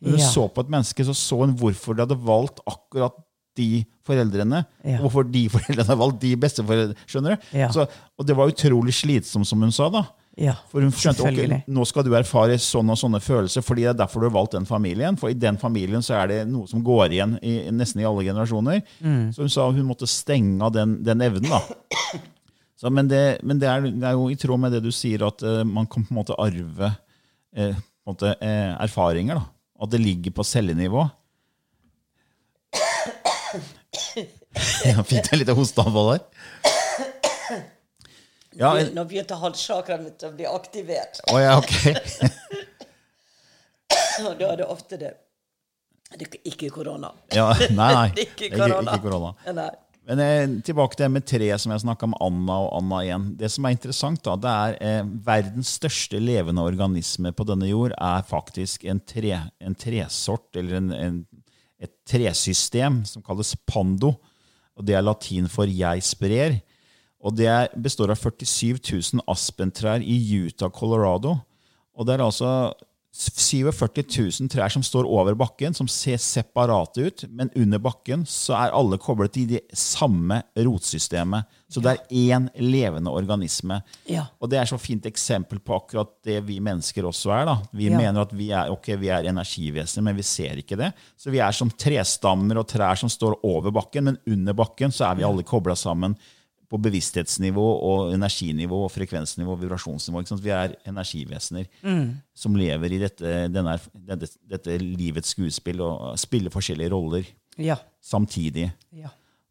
Når 0.01 0.12
hun 0.15 0.19
så 0.31 0.47
på 0.47 0.62
et 0.63 0.69
menneske, 0.71 1.03
så 1.03 1.12
så 1.13 1.39
hun 1.43 1.55
hvorfor 1.59 1.93
de 1.95 2.05
hadde 2.05 2.23
valgt 2.23 2.62
akkurat 2.65 3.13
de 3.57 3.83
foreldrene. 4.07 4.65
Og 4.85 5.12
hvorfor 5.12 5.29
de 5.29 5.47
foreldrene 5.53 5.85
hadde 5.85 5.99
valgt 5.99 6.21
de 6.21 6.35
besteforeldrene. 6.39 6.95
Skjønner 7.05 7.35
du? 7.35 7.73
Så, 7.73 7.88
og 8.17 8.25
det 8.25 8.35
var 8.38 8.47
utrolig 8.47 8.93
slitsomt, 8.95 9.45
som 9.45 9.59
hun 9.62 9.71
sa. 9.75 9.89
da. 9.89 10.05
Ja, 10.39 10.53
For 10.71 10.83
hun 10.85 10.93
skjønte 10.95 11.25
ok, 11.25 11.65
nå 11.67 11.83
skal 11.89 12.05
du 12.07 12.13
erfare 12.15 12.55
sånne 12.61 12.93
og 12.95 12.99
sånne 13.01 13.19
følelser, 13.23 13.63
fordi 13.65 13.83
det 13.83 13.89
er 13.91 13.97
derfor 14.03 14.23
du 14.23 14.29
har 14.29 14.35
valgt 14.37 14.55
den 14.55 14.67
familien. 14.69 15.17
For 15.19 15.33
i 15.33 15.35
den 15.35 15.57
familien 15.59 16.03
så 16.05 16.15
er 16.21 16.31
det 16.31 16.37
noe 16.47 16.69
som 16.69 16.83
går 16.85 17.15
igjen 17.17 17.33
i, 17.43 17.57
nesten 17.75 17.99
i 17.99 18.07
alle 18.07 18.23
generasjoner. 18.27 18.79
Mm. 19.03 19.33
Så 19.35 19.43
hun 19.43 19.51
sa 19.51 19.67
hun 19.67 19.87
måtte 19.89 20.07
stenge 20.07 20.63
av 20.63 20.71
den, 20.77 20.99
den 21.03 21.25
evnen. 21.25 21.49
da. 21.51 21.59
Så, 22.79 22.87
men 22.95 23.09
det, 23.11 23.41
men 23.43 23.59
det, 23.59 23.67
er, 23.67 23.89
det 23.91 24.07
er 24.07 24.15
jo 24.15 24.29
i 24.31 24.37
tråd 24.39 24.61
med 24.63 24.71
det 24.71 24.79
du 24.85 24.91
sier, 24.95 25.25
at 25.27 25.43
uh, 25.43 25.67
man 25.67 25.87
kan 25.91 26.05
på 26.07 26.13
en 26.13 26.19
måte 26.21 26.37
arve 26.39 26.87
uh, 26.87 26.93
på 27.51 27.59
en 27.59 27.75
måte, 28.07 28.31
uh, 28.39 28.73
erfaringer. 28.85 29.35
da. 29.41 29.43
At 29.83 29.91
det 29.91 29.99
ligger 29.99 30.31
på 30.37 30.47
cellenivå. 30.47 31.03
Jeg 34.85 35.03
Fikk 35.05 35.27
du 35.27 35.33
et 35.33 35.41
lite 35.43 35.55
hosteanfall 35.57 36.13
der? 36.13 36.23
Ja, 38.57 38.71
jeg... 38.79 38.93
Nå 38.95 39.03
begynte 39.05 39.38
halschakraen 39.38 40.03
mitt 40.07 40.23
å 40.25 40.31
bli 40.33 40.47
aktivert. 40.49 41.19
Oh, 41.31 41.38
ja, 41.41 41.57
ok. 41.59 42.79
Og 44.25 44.39
da 44.39 44.53
er 44.53 44.62
det 44.63 44.69
ofte 44.69 44.97
det. 44.99 45.12
Det 46.17 46.25
er 46.25 46.39
ikke 46.49 46.71
korona. 46.73 47.12
Ja, 47.35 47.51
nei, 47.69 47.91
nei. 47.99 48.07
Det 48.15 48.23
er 48.25 48.31
ikke 48.33 48.47
Ikke- 48.49 48.63
korona. 48.63 48.95
ikke 48.95 49.05
korona. 49.05 49.35
Nei. 49.53 49.69
Men 50.09 50.21
eh, 50.23 50.47
tilbake 50.65 50.97
til 50.97 51.05
det 51.05 51.12
med 51.13 51.25
tre 51.29 51.47
som 51.62 51.69
jeg 51.75 51.83
snakka 51.83 52.07
om 52.07 52.15
Anna 52.25 52.55
og 52.63 52.71
Anna 52.79 53.03
igjen. 53.05 53.27
Det 53.38 53.51
som 53.53 53.67
er 53.69 53.75
interessant, 53.75 54.23
da, 54.25 54.33
det 54.41 54.53
er 54.63 54.77
eh, 54.81 55.12
verdens 55.27 55.75
største 55.77 56.17
levende 56.17 56.63
organisme 56.65 57.29
på 57.38 57.45
denne 57.45 57.69
jord 57.69 57.93
er 57.93 58.25
faktisk 58.25 58.88
en, 58.89 59.03
tre, 59.05 59.35
en 59.62 59.77
tresort, 59.77 60.47
eller 60.57 60.79
en, 60.79 60.89
en, 60.97 61.19
et 61.77 61.93
tresystem 62.09 63.03
som 63.05 63.21
kalles 63.21 63.53
pando. 63.69 64.15
Og 64.79 64.88
det 64.88 64.95
er 64.97 65.05
latin 65.05 65.45
for 65.51 65.69
'jeg 65.69 66.01
sprer'. 66.01 66.57
Og 67.19 67.36
det 67.36 67.51
består 67.75 68.13
av 68.13 68.15
47 68.21 68.79
000 69.17 69.23
aspentrær 69.27 69.99
i 70.01 70.19
Utah, 70.45 70.69
Colorado. 70.71 71.36
Og 71.97 72.05
det 72.08 72.15
er 72.15 72.23
altså 72.23 72.51
47 73.12 74.03
000 74.39 74.49
trær 74.53 74.69
som 74.71 74.84
står 74.86 75.08
over 75.10 75.34
bakken, 75.36 75.73
som 75.75 75.88
ser 75.89 76.19
separate 76.21 77.01
ut, 77.10 77.23
men 77.34 77.49
under 77.58 77.82
bakken 77.82 78.21
så 78.29 78.53
er 78.55 78.75
alle 78.77 78.99
koblet 79.01 79.39
i 79.41 79.45
det 79.49 79.62
samme 79.75 80.38
rotsystemet. 80.55 81.49
Så 81.69 81.82
det 81.84 81.95
er 81.95 82.13
én 82.38 82.45
levende 82.62 83.12
organisme. 83.12 83.82
Ja. 84.10 84.27
Og 84.39 84.49
det 84.53 84.60
er 84.62 84.69
så 84.69 84.77
fint 84.79 85.05
eksempel 85.10 85.60
på 85.60 85.75
akkurat 85.82 86.13
det 86.25 86.38
vi 86.47 86.60
mennesker 86.63 87.10
også 87.10 87.34
er. 87.36 87.45
da. 87.49 87.58
Vi 87.73 87.89
Ja. 87.89 87.97
mener 87.97 88.21
at 88.21 88.32
vi 88.32 88.51
er, 88.51 88.69
okay, 88.71 88.95
vi 88.95 89.10
er 89.10 89.25
energivesener, 89.27 90.03
men 90.03 90.15
vi 90.15 90.23
ser 90.23 90.55
ikke 90.62 90.77
det. 90.77 90.93
Så 91.17 91.32
vi 91.32 91.39
er 91.39 91.51
som 91.51 91.69
trestammer 91.69 92.58
og 92.60 92.67
trær 92.67 92.95
som 92.95 93.10
står 93.10 93.39
over 93.43 93.71
bakken, 93.71 94.03
men 94.03 94.17
under 94.27 94.53
bakken 94.53 94.91
så 94.91 95.10
er 95.12 95.15
vi 95.15 95.23
alle 95.23 95.43
kobla 95.43 95.75
sammen 95.75 96.15
på 96.69 96.77
bevissthetsnivå 96.86 97.63
og 97.89 98.12
energinivå 98.13 98.84
og 98.86 98.91
frekvensnivå 98.93 99.55
og 99.55 99.62
vibrasjonsnivå. 99.63 100.21
Vi 100.43 100.51
er 100.53 100.75
energivesener 100.89 101.65
som 102.38 102.55
lever 102.55 102.93
i 102.93 102.99
dette, 103.01 103.32
denne, 103.49 103.77
dette, 103.93 104.29
dette 104.49 104.75
livets 104.84 105.34
skuespill 105.34 105.82
og 105.82 106.17
spiller 106.21 106.53
forskjellige 106.53 106.91
roller 106.93 107.25
Ja. 107.58 107.75
samtidig. 108.01 108.69
Ja. 108.95 109.10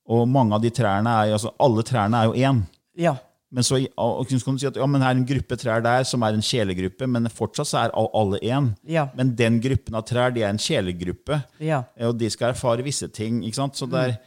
Og 0.09 0.29
mange 0.29 0.55
av 0.55 0.63
de 0.63 0.71
trærne 0.71 1.11
er, 1.11 1.33
altså 1.35 1.51
alle 1.61 1.83
trærne 1.85 2.17
er 2.23 2.25
jo 2.31 2.33
én. 2.53 2.63
Ja. 2.97 3.17
Men 3.51 3.63
så 3.65 3.79
så 3.81 4.45
kan 4.45 4.55
du 4.55 4.59
si 4.61 4.67
at 4.69 4.77
ja, 4.77 4.87
men 4.87 5.01
her 5.03 5.11
er 5.11 5.17
en 5.17 5.27
gruppe 5.27 5.57
trær 5.57 5.83
der 5.83 6.05
som 6.05 6.23
er 6.23 6.35
en 6.37 6.41
kjelegruppe, 6.45 7.07
men 7.09 7.29
fortsatt 7.33 7.67
så 7.67 7.79
er 7.83 7.91
alle 7.97 8.39
én. 8.45 8.75
Ja. 8.87 9.09
Men 9.17 9.35
den 9.35 9.59
gruppen 9.61 9.95
av 9.97 10.05
trær 10.07 10.31
de 10.35 10.43
er 10.43 10.51
en 10.51 10.59
kjelegruppe, 10.59 11.43
Ja. 11.61 11.83
og 12.01 12.17
de 12.19 12.29
skal 12.31 12.51
erfare 12.55 12.85
visse 12.85 13.09
ting. 13.09 13.43
ikke 13.45 13.57
sant? 13.57 13.75
Så 13.77 13.87
det 13.91 13.99
er, 13.99 14.19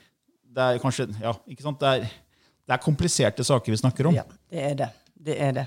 det 0.52 0.58
er 0.76 0.80
kanskje 0.80 1.08
ja, 1.22 1.34
ikke 1.48 1.62
sant? 1.64 1.80
Det 1.80 1.88
er, 1.88 2.10
det 2.68 2.76
er 2.76 2.84
kompliserte 2.84 3.44
saker 3.48 3.74
vi 3.74 3.80
snakker 3.82 4.10
om. 4.12 4.16
ja. 4.16 4.26
Det 4.52 4.64
er 4.72 4.76
det. 4.84 4.90
Det 5.22 5.36
er 5.38 5.52
det. 5.54 5.66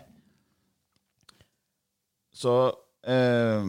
Så 2.35 2.53
eh, 3.07 3.67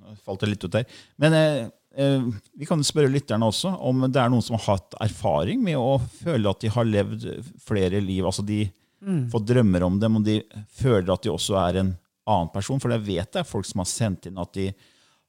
Nå 0.00 0.16
falt 0.24 0.42
det 0.42 0.50
litt 0.50 0.64
ut 0.66 0.74
der. 0.74 0.88
Men 1.22 1.36
eh, 1.38 1.60
eh, 1.94 2.26
vi 2.58 2.66
kan 2.66 2.82
spørre 2.84 3.12
lytterne 3.12 3.46
også 3.46 3.76
om 3.86 4.02
det 4.08 4.18
er 4.20 4.32
noen 4.32 4.42
som 4.42 4.58
har 4.58 4.66
hatt 4.74 4.96
erfaring 5.06 5.62
med 5.62 5.78
å 5.78 6.00
føle 6.02 6.50
at 6.50 6.64
de 6.64 6.72
har 6.74 6.88
levd 6.88 7.28
flere 7.62 8.02
liv. 8.02 8.24
altså 8.26 8.42
de 8.46 8.64
får 9.00 9.44
drømmer 9.48 9.84
om 9.86 9.94
dem, 9.96 10.18
og 10.18 10.24
de 10.26 10.42
føler 10.76 11.08
at 11.14 11.22
de 11.24 11.30
også 11.32 11.54
er 11.62 11.78
en 11.80 11.92
annen 12.28 12.50
person. 12.52 12.80
For 12.82 12.92
jeg 12.92 13.06
vet 13.06 13.30
det 13.32 13.40
er 13.40 13.48
folk 13.48 13.68
som 13.68 13.80
har 13.80 13.88
sendt 13.88 14.28
inn 14.28 14.40
at 14.42 14.52
de 14.58 14.66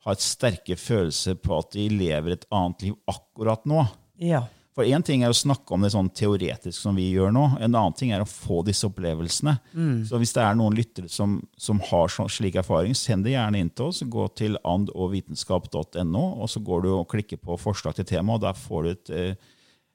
har 0.02 0.18
et 0.18 0.26
sterke 0.26 0.76
følelser 0.76 1.38
på 1.40 1.54
at 1.60 1.72
de 1.76 1.86
lever 1.94 2.36
et 2.36 2.48
annet 2.52 2.88
liv 2.88 2.98
akkurat 3.12 3.64
nå. 3.70 3.86
Ja. 4.22 4.44
For 4.72 4.88
én 4.88 5.04
ting 5.04 5.26
er 5.26 5.34
å 5.34 5.36
snakke 5.36 5.76
om 5.76 5.84
det 5.84 5.92
sånn 5.92 6.10
teoretisk 6.16 6.78
som 6.80 6.96
vi 6.96 7.10
gjør 7.12 7.34
nå. 7.36 7.44
En 7.60 7.74
annen 7.76 7.96
ting 7.98 8.14
er 8.16 8.24
å 8.24 8.30
få 8.30 8.62
disse 8.64 8.88
opplevelsene. 8.88 9.58
Så 10.08 10.20
hvis 10.22 10.32
det 10.38 10.46
er 10.46 10.56
noen 10.56 10.78
lyttere 10.78 11.12
som, 11.12 11.42
som 11.60 11.82
har 11.90 12.08
slik 12.08 12.56
erfaring, 12.62 12.96
send 12.96 13.28
det 13.28 13.34
gjerne 13.34 13.60
inn 13.60 13.72
til 13.76 13.90
oss. 13.90 14.00
Gå 14.08 14.30
til 14.40 14.56
andogvitenskap.no, 14.64 16.24
og 16.40 16.52
så 16.54 16.64
går 16.64 16.86
du 16.86 16.92
og 16.96 17.10
klikker 17.12 17.42
på 17.44 17.60
forslag 17.60 18.00
til 18.00 18.08
tema, 18.14 18.38
og 18.38 18.46
der 18.46 18.56
får 18.56 18.84
du 18.88 18.92
et 18.94 19.12
eh, 19.12 19.50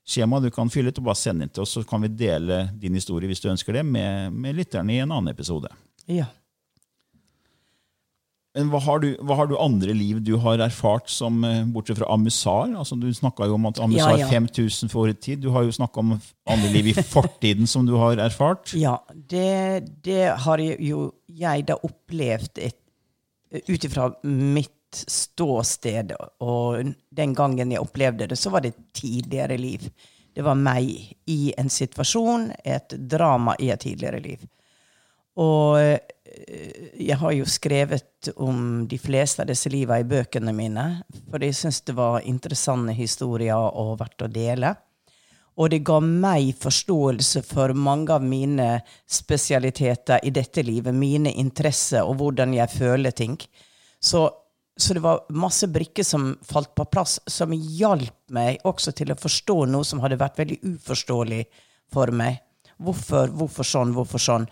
skjema 0.07 0.43
du 0.45 0.51
kan 0.53 0.69
fylle 0.73 0.93
ut, 0.93 1.01
og 1.01 1.09
bare 1.09 1.23
sende 1.25 1.49
inn 1.49 1.57
til 1.57 1.65
oss. 1.65 1.73
Så 1.79 1.85
kan 1.89 2.05
vi 2.05 2.12
dele 2.12 2.67
din 2.77 3.01
historie 3.01 3.33
hvis 3.33 3.41
du 3.41 3.49
ønsker 3.55 3.81
det, 3.81 3.87
med, 3.89 4.37
med 4.37 4.61
lytterne 4.61 4.93
i 4.93 5.01
en 5.01 5.09
annen 5.09 5.33
episode. 5.33 5.73
Ja. 6.05 6.29
Men 8.57 8.71
hva 8.73 8.81
har, 8.81 9.03
du, 9.03 9.11
hva 9.21 9.37
har 9.37 9.51
du 9.51 9.57
andre 9.61 9.92
liv 9.92 10.23
du 10.25 10.33
har 10.40 10.62
erfart, 10.64 11.11
som, 11.12 11.42
eh, 11.45 11.64
bortsett 11.69 11.99
fra 12.01 12.09
Amusar? 12.14 12.71
Altså, 12.73 12.97
du 12.97 13.11
snakka 13.14 13.49
jo 13.51 13.59
om 13.59 13.69
at 13.69 13.81
Amusar 13.85 14.16
Ja, 14.16 14.25
ja. 14.25 14.31
5000 14.33 14.88
for 14.92 15.05
året 15.05 15.21
tid. 15.21 15.42
Du 15.45 15.51
har 15.53 15.66
jo 15.66 15.75
snakka 15.77 16.01
om 16.01 16.14
andre 16.49 16.71
liv 16.73 16.88
i 16.88 16.97
fortiden 16.97 17.69
som 17.69 17.85
du 17.87 17.92
har 18.01 18.16
erfart. 18.16 18.73
Ja, 18.75 18.97
det, 19.12 19.85
det 20.07 20.33
har 20.47 20.62
jo 20.64 21.11
jeg 21.27 21.69
da 21.69 21.77
opplevd 21.85 22.64
ut 23.69 23.85
ifra 23.85 24.09
mitt 24.25 24.73
ståsted. 25.05 26.16
Og 26.40 26.92
den 27.11 27.35
gangen 27.37 27.73
jeg 27.73 27.85
opplevde 27.85 28.31
det, 28.31 28.40
så 28.40 28.51
var 28.51 28.64
det 28.64 28.73
et 28.73 28.85
tidligere 28.97 29.61
liv. 29.61 29.90
Det 30.37 30.45
var 30.45 30.57
meg 30.57 30.90
i 31.33 31.53
en 31.57 31.69
situasjon, 31.73 32.51
et 32.64 32.97
drama 33.09 33.57
i 33.61 33.71
et 33.73 33.81
tidligere 33.81 34.21
liv. 34.21 34.42
Og 35.42 35.79
eh, 35.81 35.99
jeg 37.01 37.16
har 37.20 37.33
jo 37.37 37.46
skrevet 37.49 38.31
om 38.37 38.87
de 38.88 38.99
fleste 39.01 39.42
av 39.42 39.51
disse 39.51 39.70
livene 39.72 40.05
i 40.05 40.09
bøkene 40.09 40.53
mine, 40.57 40.87
for 41.31 41.44
jeg 41.44 41.57
syns 41.57 41.83
det 41.87 41.96
var 41.96 42.25
interessante 42.29 42.94
historier 42.96 43.57
og 43.57 43.96
verdt 44.01 44.27
å 44.27 44.33
dele. 44.33 44.75
Og 45.57 45.70
det 45.72 45.85
ga 45.88 46.01
meg 46.05 46.51
forståelse 46.61 47.40
for 47.49 47.72
mange 47.72 48.12
av 48.12 48.25
mine 48.25 48.83
spesialiteter 49.09 50.27
i 50.29 50.33
dette 50.35 50.64
livet, 50.66 50.92
mine 50.92 51.33
interesser 51.33 52.05
og 52.05 52.18
hvordan 52.20 52.53
jeg 52.59 52.75
føler 52.75 53.16
ting. 53.16 53.38
Så, 53.96 54.27
så 54.77 54.96
det 54.96 55.05
var 55.05 55.25
masse 55.33 55.68
brikker 55.72 56.05
som 56.05 56.35
falt 56.44 56.75
på 56.77 56.85
plass, 56.92 57.18
som 57.27 57.55
hjalp 57.57 58.18
meg 58.37 58.61
også 58.68 58.92
til 58.96 59.14
å 59.14 59.20
forstå 59.20 59.62
noe 59.72 59.88
som 59.88 60.05
hadde 60.05 60.20
vært 60.20 60.42
veldig 60.42 60.61
uforståelig 60.75 61.46
for 61.92 62.12
meg. 62.12 62.42
Hvorfor, 62.77 63.33
hvorfor 63.33 63.64
sånn, 63.64 63.96
hvorfor 63.96 64.20
sånn? 64.20 64.44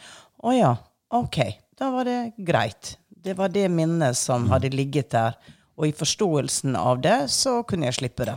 Å 0.45 0.53
ja, 0.53 0.73
ok, 1.17 1.39
da 1.79 1.91
var 1.95 2.09
det 2.09 2.19
greit. 2.37 2.97
Det 3.09 3.37
var 3.39 3.49
det 3.49 3.69
minnet 3.73 4.19
som 4.19 4.51
hadde 4.53 4.69
ligget 4.75 5.15
der. 5.15 5.39
Og 5.81 5.89
i 5.89 5.95
forståelsen 5.97 6.77
av 6.77 7.01
det, 7.03 7.17
så 7.33 7.63
kunne 7.67 7.89
jeg 7.89 7.97
slippe 8.03 8.27
det. 8.29 8.37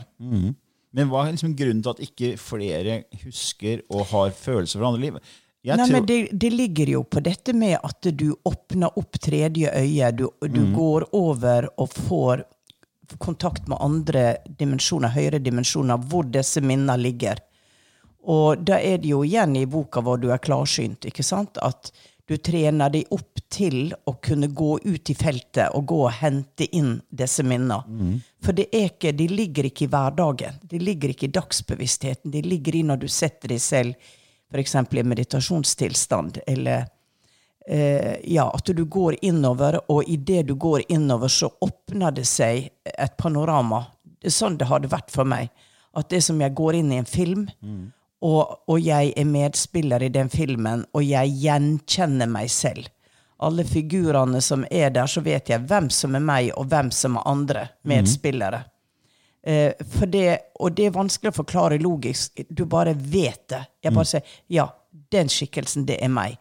Men 0.98 1.12
hva 1.12 1.26
er 1.26 1.36
liksom 1.36 1.54
grunnen 1.58 1.84
til 1.84 1.94
at 1.94 2.06
ikke 2.08 2.30
flere 2.40 3.02
husker 3.26 3.84
og 3.92 4.08
har 4.14 4.32
følelser 4.34 4.80
for 4.80 4.88
andre 4.90 5.04
liv? 5.04 5.20
Jeg 5.68 5.78
Nei, 5.82 5.88
tror, 5.90 5.98
men 5.98 6.08
det, 6.08 6.18
det 6.32 6.52
ligger 6.54 6.94
jo 6.94 7.02
på 7.04 7.22
dette 7.26 7.54
med 7.58 7.76
at 7.84 8.08
du 8.16 8.30
åpner 8.48 8.96
opp 8.98 9.20
tredje 9.20 9.74
øye. 9.76 10.12
Du, 10.16 10.30
du 10.48 10.62
går 10.74 11.10
over 11.18 11.68
og 11.76 11.92
får 11.92 12.46
kontakt 13.20 13.68
med 13.68 13.80
andre 13.84 14.38
dimensjoner, 14.60 15.12
høyere 15.12 15.44
dimensjoner, 15.44 16.00
hvor 16.08 16.28
disse 16.32 16.64
minnene 16.64 16.96
ligger. 17.02 17.44
Og 18.28 18.64
da 18.68 18.80
er 18.84 19.00
det 19.00 19.14
jo 19.14 19.24
igjen 19.24 19.56
i 19.56 19.66
boka 19.70 20.04
hvor 20.04 20.20
du 20.20 20.30
er 20.34 20.42
klarsynt, 20.44 21.08
ikke 21.08 21.24
sant? 21.24 21.60
At 21.64 21.92
du 22.28 22.36
trener 22.44 22.92
deg 22.92 23.08
opp 23.16 23.40
til 23.48 23.94
å 24.04 24.18
kunne 24.20 24.50
gå 24.52 24.74
ut 24.84 25.10
i 25.10 25.16
feltet 25.16 25.72
og 25.72 25.86
gå 25.88 26.02
og 26.10 26.18
hente 26.20 26.68
inn 26.76 26.98
disse 27.08 27.46
minnene. 27.48 27.80
For 28.44 28.52
det 28.58 28.68
er 28.76 28.90
ikke, 28.90 29.14
de 29.16 29.30
ligger 29.32 29.70
ikke 29.70 29.86
i 29.86 29.92
hverdagen. 29.94 30.60
De 30.68 30.82
ligger 30.82 31.14
ikke 31.14 31.30
i 31.30 31.36
dagsbevisstheten. 31.38 32.34
De 32.34 32.42
ligger 32.44 32.76
i 32.76 32.84
når 32.84 33.06
du 33.06 33.08
setter 33.08 33.56
deg 33.56 33.64
selv 33.64 33.96
f.eks. 34.52 34.76
i 34.76 35.04
meditasjonstilstand, 35.04 36.40
eller 36.48 36.86
eh, 37.68 38.16
ja, 38.24 38.50
at 38.54 38.66
du 38.66 38.86
går 38.86 39.18
innover, 39.22 39.80
og 39.92 40.04
idet 40.08 40.48
du 40.48 40.56
går 40.56 40.84
innover, 40.88 41.28
så 41.28 41.52
åpner 41.62 42.12
det 42.12 42.26
seg 42.28 42.70
et 42.84 43.18
panorama. 43.18 43.86
Det 44.04 44.32
er 44.32 44.36
sånn 44.36 44.58
det 44.60 44.68
hadde 44.68 44.92
vært 44.92 45.12
for 45.12 45.28
meg. 45.28 45.52
At 45.98 46.10
det 46.12 46.22
som 46.24 46.40
jeg 46.42 46.56
går 46.56 46.80
inn 46.80 46.92
i 46.92 47.00
en 47.02 47.08
film, 47.08 47.48
og, 48.26 48.64
og 48.68 48.80
jeg 48.82 49.14
er 49.18 49.28
medspiller 49.30 50.04
i 50.04 50.10
den 50.14 50.30
filmen, 50.34 50.86
og 50.94 51.04
jeg 51.06 51.36
gjenkjenner 51.44 52.30
meg 52.32 52.50
selv. 52.52 52.88
Alle 53.46 53.62
figurene 53.68 54.42
som 54.42 54.66
er 54.72 54.90
der, 54.90 55.06
så 55.06 55.22
vet 55.22 55.52
jeg 55.52 55.68
hvem 55.70 55.92
som 55.94 56.18
er 56.18 56.24
meg, 56.26 56.50
og 56.58 56.72
hvem 56.72 56.90
som 56.92 57.20
er 57.20 57.30
andre 57.30 57.68
medspillere. 57.86 58.64
Eh, 59.46 59.74
for 59.94 60.10
det, 60.10 60.54
og 60.60 60.74
det 60.76 60.88
er 60.88 60.96
vanskelig 60.96 61.32
å 61.32 61.38
forklare 61.38 61.78
logisk. 61.80 62.42
Du 62.50 62.66
bare 62.66 62.96
vet 62.98 63.46
det. 63.54 63.62
Jeg 63.86 63.94
bare 63.94 64.10
sier 64.10 64.34
ja, 64.52 64.66
den 65.14 65.30
skikkelsen, 65.30 65.86
det 65.86 66.00
er 66.02 66.10
meg. 66.12 66.40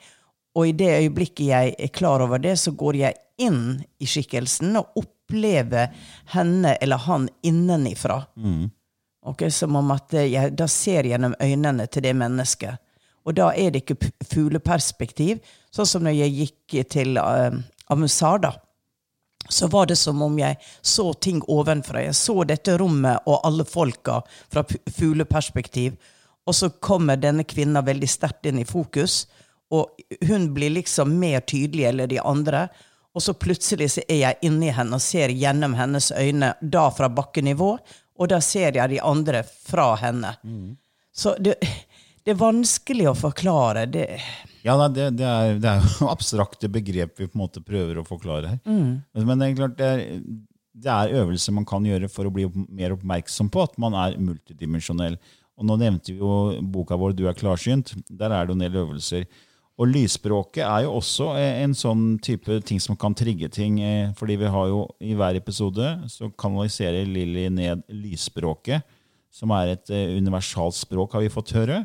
Og 0.56 0.70
i 0.70 0.72
det 0.72 0.88
øyeblikket 1.02 1.44
jeg 1.50 1.76
er 1.78 1.92
klar 1.92 2.24
over 2.24 2.40
det, 2.40 2.56
så 2.58 2.72
går 2.72 3.02
jeg 3.02 3.20
inn 3.44 3.84
i 4.00 4.08
skikkelsen 4.08 4.72
og 4.80 4.96
opplever 4.96 5.92
henne 6.32 6.78
eller 6.80 7.04
han 7.04 7.28
innenifra. 7.44 8.22
Ok, 9.26 9.48
Som 9.50 9.76
om 9.76 9.90
at 9.90 10.14
eh, 10.14 10.30
jeg 10.32 10.54
da 10.54 10.68
ser 10.70 11.08
gjennom 11.08 11.34
øynene 11.42 11.86
til 11.86 12.02
det 12.02 12.14
mennesket. 12.14 12.78
Og 13.26 13.34
da 13.34 13.50
er 13.58 13.72
det 13.74 13.82
ikke 13.82 14.12
fugleperspektiv, 14.30 15.40
sånn 15.74 15.88
som 15.90 16.04
når 16.06 16.14
jeg 16.14 16.34
gikk 16.36 16.76
til 16.94 17.18
uh, 17.18 17.50
Amusar, 17.90 18.38
da 18.38 18.52
så 19.48 19.66
var 19.66 19.86
det 19.86 19.96
som 19.96 20.22
om 20.22 20.38
jeg 20.38 20.56
så 20.82 21.12
ting 21.12 21.42
ovenfra. 21.42 22.02
Jeg 22.02 22.14
så 22.14 22.44
dette 22.44 22.76
rommet 22.78 23.26
og 23.26 23.44
alle 23.46 23.64
folka 23.64 24.20
fra 24.52 24.64
fugleperspektiv. 24.98 25.96
Og 26.46 26.54
så 26.54 26.70
kommer 26.70 27.18
denne 27.18 27.44
kvinna 27.44 27.82
veldig 27.82 28.08
sterkt 28.10 28.46
inn 28.46 28.58
i 28.62 28.66
fokus, 28.66 29.26
og 29.70 29.98
hun 30.28 30.52
blir 30.54 30.76
liksom 30.76 31.16
mer 31.18 31.42
tydelig 31.42 31.88
enn 31.88 32.04
de 32.10 32.20
andre. 32.22 32.68
Og 33.16 33.24
så 33.24 33.34
plutselig 33.34 33.90
så 33.96 34.04
er 34.08 34.20
jeg 34.20 34.38
inni 34.46 34.70
henne 34.70 34.98
og 34.98 35.02
ser 35.02 35.34
gjennom 35.34 35.74
hennes 35.74 36.12
øyne, 36.14 36.52
da 36.60 36.86
fra 36.94 37.08
bakkenivå, 37.10 37.72
og 38.16 38.28
da 38.32 38.40
ser 38.44 38.76
jeg 38.78 38.92
de 38.94 39.00
andre 39.04 39.42
fra 39.44 39.94
henne. 40.00 40.32
Så 41.16 41.34
det, 41.40 41.56
det 42.24 42.34
er 42.34 42.40
vanskelig 42.40 43.08
å 43.10 43.16
forklare. 43.16 43.86
Det, 43.86 44.08
Ja, 44.66 44.76
det, 44.88 45.12
det, 45.20 45.26
er, 45.26 45.56
det 45.62 45.70
er 45.70 45.84
jo 45.84 46.10
abstrakte 46.14 46.70
begrep 46.72 47.20
vi 47.20 47.28
på 47.28 47.38
en 47.38 47.44
måte 47.44 47.62
prøver 47.64 48.00
å 48.00 48.06
forklare 48.06 48.56
her. 48.56 48.60
Men 48.66 49.38
det 49.38 49.50
er 49.50 49.58
klart, 49.60 49.76
det 49.78 49.90
er, 49.92 50.04
det 50.76 50.92
er 50.92 51.16
øvelser 51.22 51.54
man 51.56 51.68
kan 51.68 51.86
gjøre 51.86 52.10
for 52.12 52.28
å 52.28 52.34
bli 52.34 52.48
mer 52.68 52.96
oppmerksom 52.96 53.48
på 53.52 53.64
at 53.64 53.76
man 53.80 53.96
er 53.96 54.18
multidimensjonell. 54.20 55.16
Og 55.56 55.64
nå 55.64 55.78
nevnte 55.80 56.12
vi 56.12 56.20
jo 56.20 56.58
boka 56.60 56.98
vår 57.00 57.14
'Du 57.16 57.24
er 57.30 57.36
klarsynt'. 57.38 57.94
Der 58.10 58.28
er 58.30 58.44
det 58.44 58.52
jo 58.52 58.58
en 58.58 58.64
del 58.66 58.82
øvelser. 58.82 59.24
Og 59.76 59.90
lysspråket 59.92 60.62
er 60.64 60.86
jo 60.86 60.94
også 60.96 61.34
eh, 61.36 61.60
en 61.64 61.74
sånn 61.76 62.04
type 62.24 62.62
ting 62.64 62.80
som 62.80 62.96
kan 62.96 63.14
trigge 63.16 63.50
ting. 63.52 63.80
eh, 63.84 64.14
Fordi 64.16 64.38
vi 64.40 64.48
har 64.52 64.70
jo 64.72 64.86
i 65.04 65.12
hver 65.18 65.36
episode 65.36 65.90
så 66.12 66.30
kanaliserer 66.32 67.04
Lilly 67.04 67.50
ned 67.52 67.84
lysspråket, 67.92 68.86
som 69.28 69.52
er 69.52 69.74
et 69.74 69.92
eh, 69.92 70.16
universalt 70.16 70.78
språk, 70.78 71.12
har 71.12 71.26
vi 71.26 71.32
fått 71.32 71.52
høre 71.58 71.84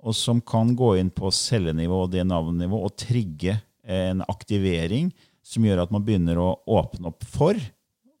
og 0.00 0.16
som 0.16 0.40
kan 0.40 0.72
gå 0.76 0.94
inn 1.00 1.10
på 1.12 1.30
cellenivå 1.34 2.04
og 2.04 2.14
DNA-nivå 2.14 2.78
og 2.86 2.96
trigge 2.98 3.58
en 3.84 4.22
aktivering 4.28 5.10
som 5.44 5.64
gjør 5.66 5.84
at 5.84 5.92
man 5.92 6.04
begynner 6.06 6.40
å 6.40 6.54
åpne 6.70 7.10
opp 7.10 7.26
for 7.28 7.58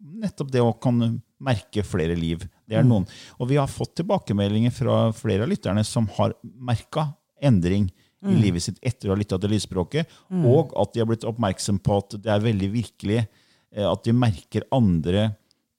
nettopp 0.00 0.50
det 0.52 0.62
å 0.64 0.74
kan 0.80 1.20
merke 1.40 1.84
flere 1.86 2.16
liv. 2.16 2.42
Det 2.68 2.76
er 2.76 2.84
noen. 2.84 3.06
Og 3.40 3.48
vi 3.48 3.58
har 3.60 3.70
fått 3.70 3.94
tilbakemeldinger 4.00 4.72
fra 4.74 4.98
flere 5.16 5.46
av 5.46 5.52
lytterne 5.52 5.84
som 5.86 6.08
har 6.18 6.34
merka 6.42 7.10
endring 7.40 7.88
i 8.28 8.36
livet 8.36 8.62
sitt 8.66 8.80
etter 8.84 9.08
å 9.08 9.14
ha 9.14 9.18
lytta 9.20 9.38
til 9.40 9.54
lysspråket, 9.54 10.10
og 10.44 10.74
at 10.76 10.92
de 10.92 11.00
har 11.00 11.08
blitt 11.08 11.24
oppmerksom 11.24 11.78
på 11.80 12.00
at 12.02 12.18
det 12.20 12.32
er 12.34 12.42
veldig 12.44 12.68
virkelig 12.74 13.20
eh, 13.22 13.86
at 13.86 14.04
de 14.04 14.12
merker 14.12 14.66
andre 14.76 15.30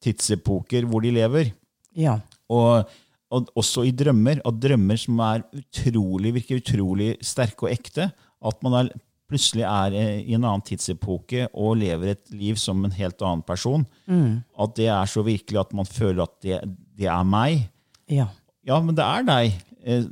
tidsepoker 0.01 0.88
hvor 0.89 1.06
de 1.06 1.13
lever. 1.13 1.51
Ja. 1.93 2.17
Og, 2.49 2.89
og 3.30 3.51
også 3.60 3.86
i 3.86 3.93
drømmer. 3.93 4.41
At 4.47 4.58
drømmer 4.63 4.97
som 4.97 5.19
er 5.21 5.45
utrolig, 5.54 6.34
virker 6.39 6.62
utrolig 6.63 7.13
sterke 7.21 7.67
og 7.67 7.73
ekte. 7.75 8.10
At 8.41 8.63
man 8.65 8.80
er, 8.80 8.91
plutselig 9.30 9.67
er 9.69 9.93
eh, 9.99 10.19
i 10.25 10.34
en 10.34 10.47
annen 10.47 10.65
tidsepoke 10.65 11.45
og 11.54 11.77
lever 11.84 12.15
et 12.15 12.34
liv 12.34 12.58
som 12.60 12.82
en 12.88 12.97
helt 12.97 13.21
annen 13.21 13.45
person. 13.45 13.86
At 14.58 14.73
det 14.80 14.89
er 14.89 15.06
så 15.13 15.21
virkelig 15.27 15.62
at 15.62 15.77
man 15.77 15.86
føler 15.86 16.25
at 16.25 16.38
det, 16.41 16.62
det 16.97 17.12
er 17.12 17.27
meg. 17.27 17.67
Ja. 18.12 18.32
Ja, 18.67 18.77
men 18.82 18.93
det 18.97 19.01
er 19.06 19.23
deg, 19.25 19.56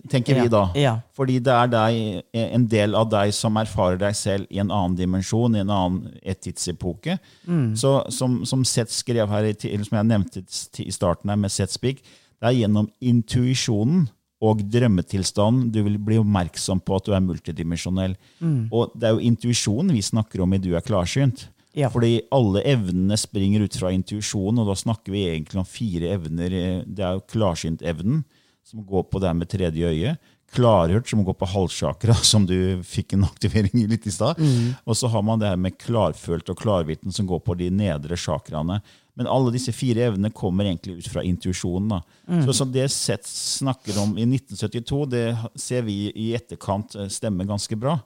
tenker 0.10 0.42
vi 0.42 0.48
da. 0.52 0.64
ja. 0.76 0.96
Fordi 1.16 1.40
det 1.44 1.54
er 1.54 1.68
deg, 1.72 2.24
eh, 2.34 2.48
en 2.56 2.68
del 2.68 2.96
av 2.96 3.10
deg 3.12 3.34
som 3.36 3.58
erfarer 3.62 4.00
deg 4.02 4.16
selv 4.16 4.48
i 4.50 4.60
en 4.60 4.72
annen 4.72 4.96
dimensjon, 4.98 5.56
i 5.56 5.64
en 5.64 5.70
annen 5.70 6.14
tidsepoke. 6.42 7.18
Mm. 7.46 7.76
Så 7.78 7.92
som, 8.16 8.40
som 8.50 8.64
Seth 8.66 8.92
skrev 8.96 9.30
her, 9.30 9.50
som 9.84 10.00
jeg 10.00 10.10
nevnte 10.10 10.46
i 10.86 10.92
starten 10.96 11.30
her 11.30 11.38
med 11.38 11.52
Seth 11.54 11.74
Speak, 11.76 12.02
det 12.40 12.48
er 12.50 12.58
gjennom 12.62 12.88
intuisjonen 13.04 14.08
og 14.40 14.62
drømmetilstanden 14.72 15.68
du 15.76 15.82
vil 15.84 15.98
bli 16.00 16.18
oppmerksom 16.22 16.80
på 16.80 16.96
at 16.96 17.08
du 17.10 17.14
er 17.16 17.24
multidimensjonell. 17.26 18.14
Mm. 18.40 18.70
Og 18.72 18.94
det 18.96 19.10
er 19.10 19.18
jo 19.18 19.26
intuisjonen 19.28 19.92
vi 19.92 20.04
snakker 20.06 20.46
om 20.46 20.54
i 20.56 20.62
Du 20.64 20.72
er 20.78 20.86
klarsynt. 20.86 21.50
Ja. 21.78 21.90
Fordi 21.94 22.22
alle 22.34 22.64
evnene 22.66 23.18
springer 23.20 23.62
ut 23.68 23.76
fra 23.78 23.92
intuisjonen, 23.94 24.64
og 24.64 24.72
da 24.72 24.76
snakker 24.80 25.14
vi 25.14 25.28
egentlig 25.30 25.60
om 25.62 25.68
fire 25.68 26.16
evner. 26.16 26.56
Eh, 26.56 26.80
Det 26.88 27.04
er 27.06 27.20
jo 27.20 27.28
klarsyntevnen, 27.30 28.24
som 28.70 28.86
går 28.86 29.08
på 29.10 29.22
det 29.24 29.34
med 29.38 29.50
tredje 29.50 29.90
øye. 29.90 30.16
Klarhørt, 30.54 31.10
som 31.10 31.22
går 31.26 31.36
på 31.38 31.50
halssjakra, 31.50 32.16
som 32.32 32.46
du 32.50 32.82
fikk 32.86 33.16
en 33.18 33.28
aktivering 33.28 33.84
i 33.84 33.88
litt 33.90 34.08
i 34.10 34.14
stad. 34.14 34.40
Og 34.86 34.98
så 34.98 35.10
har 35.12 35.26
man 35.26 35.42
det 35.42 35.52
her 35.52 35.60
med 35.62 35.78
klarfølt 35.82 36.50
og 36.50 36.62
klarviten, 36.62 37.14
som 37.14 37.30
går 37.30 37.44
på 37.46 37.58
de 37.60 37.70
nedre 37.74 38.18
sjakraene. 38.18 38.80
Men 39.20 39.28
alle 39.28 39.52
disse 39.52 39.74
fire 39.76 40.06
evnene 40.08 40.32
kommer 40.32 40.70
egentlig 40.70 41.02
ut 41.02 41.10
fra 41.12 41.24
intuisjonen. 41.28 42.00
Mm. 42.24 42.46
Så, 42.46 42.56
så 42.56 42.68
det 42.72 42.86
Seth 42.94 43.28
snakker 43.28 43.98
om 44.00 44.14
i 44.16 44.24
1972, 44.24 45.02
det 45.12 45.26
ser 45.60 45.84
vi 45.84 46.06
i 46.14 46.30
etterkant 46.38 46.96
eh, 46.96 47.10
stemmer 47.12 47.50
ganske 47.50 47.76
bra. 47.76 47.98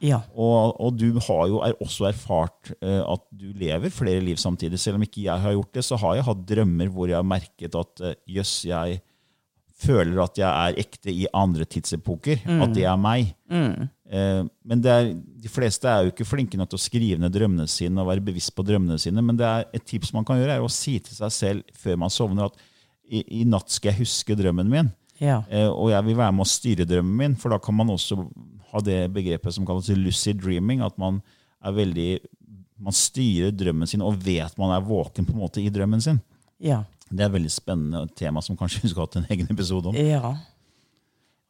Ja. 0.00 0.22
Og, 0.32 0.76
og 0.80 0.94
du 0.96 1.18
har 1.26 1.42
jo 1.50 1.58
er 1.66 1.74
også 1.82 2.06
erfart 2.08 2.70
uh, 2.80 3.02
at 3.02 3.24
du 3.34 3.50
lever 3.52 3.92
flere 3.92 4.22
liv 4.24 4.38
samtidig. 4.40 4.78
Selv 4.80 4.96
om 4.96 5.04
ikke 5.04 5.26
jeg 5.26 5.42
har 5.42 5.56
gjort 5.56 5.74
det, 5.76 5.84
så 5.84 5.98
har 6.00 6.16
jeg 6.16 6.28
hatt 6.30 6.46
drømmer 6.48 6.94
hvor 6.94 7.10
jeg 7.10 7.18
har 7.18 7.26
merket 7.26 7.76
at 7.76 8.04
uh, 8.06 8.14
jøss, 8.30 8.54
jeg 8.70 9.02
føler 9.80 10.20
at 10.22 10.38
jeg 10.40 10.48
er 10.48 10.80
ekte 10.82 11.12
i 11.12 11.26
andre 11.36 11.66
tidsepoker. 11.68 12.42
At 12.64 12.74
det 12.76 12.84
er 12.88 13.00
meg. 13.00 13.32
Eh, 14.10 14.42
men 14.66 14.82
er, 14.90 15.12
de 15.14 15.50
fleste 15.52 15.88
er 15.88 16.04
jo 16.04 16.14
ikke 16.14 16.26
flinke 16.26 16.58
nok 16.58 16.72
til 16.72 16.80
å 16.80 16.82
skrive 16.82 17.20
ned 17.22 17.34
drømmene 17.34 17.68
sine 17.70 18.02
og 18.02 18.10
være 18.10 18.24
bevisst 18.26 18.54
på 18.56 18.64
drømmene 18.66 18.98
sine. 19.00 19.22
Men 19.24 19.38
det 19.38 19.46
er 19.46 19.68
et 19.76 19.86
tips 19.86 20.14
man 20.16 20.26
kan 20.26 20.40
gjøre, 20.40 20.58
er 20.58 20.66
å 20.66 20.72
si 20.72 20.98
til 20.98 21.16
seg 21.16 21.34
selv 21.34 21.76
før 21.78 22.00
man 22.04 22.14
sovner 22.14 22.50
at 22.50 22.58
i, 23.10 23.22
i 23.40 23.44
natt 23.48 23.70
skal 23.72 23.92
jeg 23.92 24.04
huske 24.04 24.36
drømmen 24.38 24.70
min. 24.70 24.90
Ja. 25.20 25.42
Eh, 25.52 25.68
og 25.68 25.92
jeg 25.92 26.06
vil 26.08 26.18
være 26.18 26.34
med 26.36 26.46
å 26.46 26.50
styre 26.50 26.88
drømmen 26.88 27.22
min, 27.22 27.38
for 27.38 27.54
da 27.54 27.60
kan 27.62 27.76
man 27.76 27.92
også 27.92 28.18
ha 28.70 28.82
det 28.86 29.00
begrepet 29.14 29.54
som 29.54 29.66
kalles 29.68 29.90
lucid 29.98 30.40
dreaming, 30.42 30.82
at 30.86 30.96
man 31.00 31.18
er 31.60 31.74
veldig 31.76 32.10
man 32.80 32.96
styrer 32.96 33.52
drømmen 33.52 33.88
sin 33.90 34.00
og 34.00 34.16
vet 34.24 34.54
man 34.56 34.72
er 34.72 34.84
våken 34.84 35.26
på 35.26 35.34
en 35.34 35.42
måte 35.42 35.60
i 35.60 35.70
drømmen 35.72 36.00
sin. 36.00 36.20
Ja. 36.60 36.82
Det 37.10 37.24
er 37.24 37.28
et 37.28 37.34
veldig 37.34 37.52
spennende 37.52 38.04
tema 38.16 38.42
som 38.42 38.56
kanskje 38.56 38.80
vi 38.84 38.92
skulle 38.92 39.08
hatt 39.08 39.20
en 39.20 39.30
egen 39.30 39.50
episode 39.50 39.90
om. 39.90 39.98
Ja. 39.98 40.36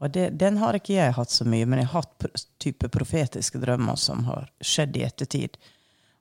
Og 0.00 0.10
det, 0.14 0.30
den 0.40 0.56
har 0.56 0.76
ikke 0.76 0.96
jeg 0.96 1.16
hatt 1.16 1.32
så 1.32 1.44
mye, 1.44 1.66
men 1.68 1.82
jeg 1.82 1.90
har 1.92 2.06
hatt 2.06 2.46
type 2.62 2.88
profetiske 2.88 3.60
drømmer 3.60 3.98
som 4.00 4.24
har 4.30 4.48
skjedd 4.64 4.96
i 4.96 5.04
ettertid. 5.04 5.58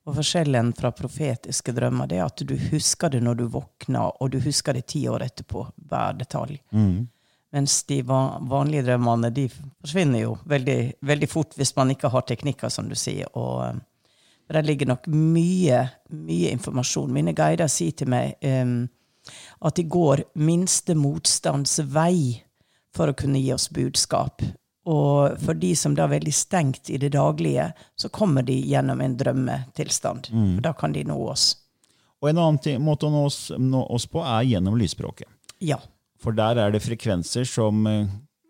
Og 0.08 0.18
forskjellen 0.18 0.74
fra 0.76 0.92
profetiske 0.96 1.72
drømmer 1.76 2.10
det 2.10 2.18
er 2.20 2.26
at 2.26 2.44
du 2.48 2.56
husker 2.72 3.12
det 3.14 3.22
når 3.24 3.40
du 3.40 3.46
våkner, 3.54 4.12
og 4.20 4.34
du 4.34 4.40
husker 4.44 4.76
det 4.76 4.88
ti 4.92 5.06
år 5.08 5.24
etterpå, 5.28 5.64
hver 5.90 6.18
detalj. 6.20 6.58
Mens 7.56 7.84
de 7.90 8.02
vanlige 8.04 8.84
drømmene 8.86 9.32
de 9.34 9.48
forsvinner 9.50 10.26
jo 10.26 10.36
veldig, 10.50 10.80
veldig 11.02 11.30
fort 11.30 11.56
hvis 11.58 11.72
man 11.78 11.96
ikke 11.96 12.12
har 12.14 12.28
teknikker, 12.28 12.70
som 12.70 12.90
du 12.90 12.96
sier. 13.00 13.32
Og 13.40 13.64
eh, 13.66 13.80
der 14.54 14.66
ligger 14.66 14.92
nok 14.92 15.08
mye, 15.08 15.82
mye 16.14 16.52
informasjon. 16.54 17.14
Mine 17.14 17.34
guider 17.38 17.70
sier 17.72 17.96
til 17.98 18.10
meg 18.12 18.36
em, 18.46 18.84
at 19.66 19.76
de 19.80 19.86
går 19.88 20.24
minste 20.36 20.96
motstands 20.98 21.80
vei 21.92 22.44
for 22.96 23.12
å 23.12 23.18
kunne 23.18 23.42
gi 23.42 23.54
oss 23.54 23.70
budskap. 23.74 24.44
Og 24.90 25.36
for 25.44 25.58
de 25.60 25.74
som 25.78 25.94
da 25.94 26.08
er 26.08 26.16
veldig 26.16 26.34
stengt 26.34 26.90
i 26.90 26.98
det 27.02 27.12
daglige, 27.14 27.68
så 28.00 28.10
kommer 28.10 28.46
de 28.48 28.56
gjennom 28.72 29.02
en 29.06 29.18
drømmetilstand. 29.20 30.32
For 30.32 30.64
da 30.66 30.74
kan 30.78 30.96
de 30.96 31.04
nå 31.06 31.18
oss. 31.30 31.52
Og 32.20 32.32
en 32.32 32.42
annen 32.42 32.82
måte 32.84 33.08
å 33.08 33.14
nå 33.14 33.26
oss, 33.28 33.52
nå 33.56 33.84
oss 33.96 34.08
på 34.10 34.24
er 34.26 34.48
gjennom 34.50 34.76
lysspråket. 34.80 35.30
Ja. 35.64 35.78
For 36.20 36.36
der 36.36 36.60
er 36.60 36.74
det 36.74 36.82
frekvenser 36.84 37.46
som 37.48 37.86
eh, 37.88 38.10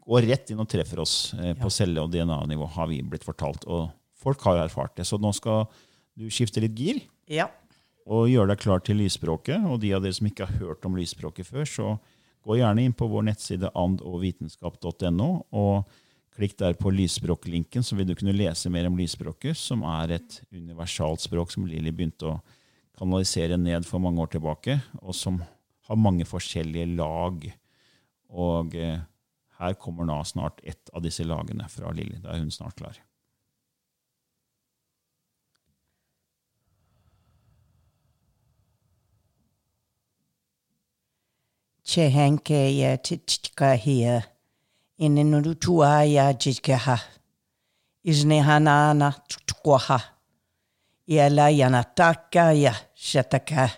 går 0.09 0.25
rett 0.29 0.49
inn 0.49 0.61
og 0.63 0.69
treffer 0.71 1.03
oss 1.03 1.33
eh, 1.37 1.53
på 1.57 1.69
celle- 1.73 2.01
og 2.01 2.09
DNA-nivå, 2.13 2.65
har 2.77 2.89
vi 2.89 3.01
blitt 3.05 3.27
fortalt. 3.27 3.67
Og 3.69 3.89
folk 4.17 4.41
har 4.47 4.63
erfart 4.63 4.95
det. 4.97 5.05
Så 5.05 5.19
nå 5.21 5.33
skal 5.37 5.67
du 6.17 6.29
skifte 6.33 6.63
litt 6.63 6.77
gir 6.77 7.03
Ja. 7.29 7.49
Og 8.09 8.29
gjøre 8.29 8.53
deg 8.53 8.61
klar 8.63 8.81
til 8.83 8.99
lysspråket. 9.03 9.65
Og 9.69 9.81
de 9.83 9.93
av 9.93 10.03
dere 10.03 10.17
som 10.17 10.29
ikke 10.29 10.47
har 10.49 10.61
hørt 10.63 10.85
om 10.87 10.97
lysspråket 10.97 11.47
før, 11.47 11.67
så 11.69 11.89
gå 12.45 12.57
gjerne 12.57 12.85
inn 12.87 12.95
på 12.97 13.07
vår 13.11 13.27
nettside 13.29 13.69
andogvitenskap.no 13.77 15.29
og 15.59 15.97
klikk 16.39 16.55
der 16.61 16.77
på 16.79 16.91
lysspråklinken, 16.95 17.83
så 17.83 17.97
vil 17.99 18.07
du 18.09 18.15
kunne 18.17 18.35
lese 18.35 18.71
mer 18.71 18.87
om 18.87 18.97
lysspråket, 18.97 19.57
som 19.59 19.83
er 19.83 20.15
et 20.19 20.39
universalt 20.55 21.25
språk 21.25 21.51
som 21.51 21.67
Lilly 21.67 21.91
begynte 21.91 22.29
å 22.31 22.39
kanalisere 22.99 23.59
ned 23.59 23.87
for 23.87 24.01
mange 24.03 24.23
år 24.23 24.31
tilbake, 24.37 24.79
og 25.03 25.15
som 25.15 25.41
har 25.89 25.99
mange 25.99 26.27
forskjellige 26.27 26.93
lag. 26.95 27.43
Og 28.29 28.75
eh, 28.77 29.03
her 29.59 29.77
kommer 29.81 30.07
nå 30.07 30.21
snart 30.27 30.61
ett 30.63 30.91
av 30.95 31.03
disse 31.03 31.25
lagene 31.27 31.67
fra 31.71 31.91
Lilly. 31.95 32.21
Da 32.23 32.33
er 32.33 32.43
hun 32.43 32.53
snart 32.53 32.79
klar. 32.79 32.99
Chehenke 41.89 42.77
ya 42.77 42.97
tichka 42.97 43.73
hiya. 43.73 44.23
Ine 44.97 45.23
nurutua 45.23 46.03
ya 46.03 46.33
jikaha. 46.33 46.99
Izne 48.03 48.41
hanana 48.41 49.11
tukwaha. 49.45 50.01
Yala 51.07 51.49
yanataka 51.49 52.53
ya 52.53 52.75
shataka. 52.93 53.71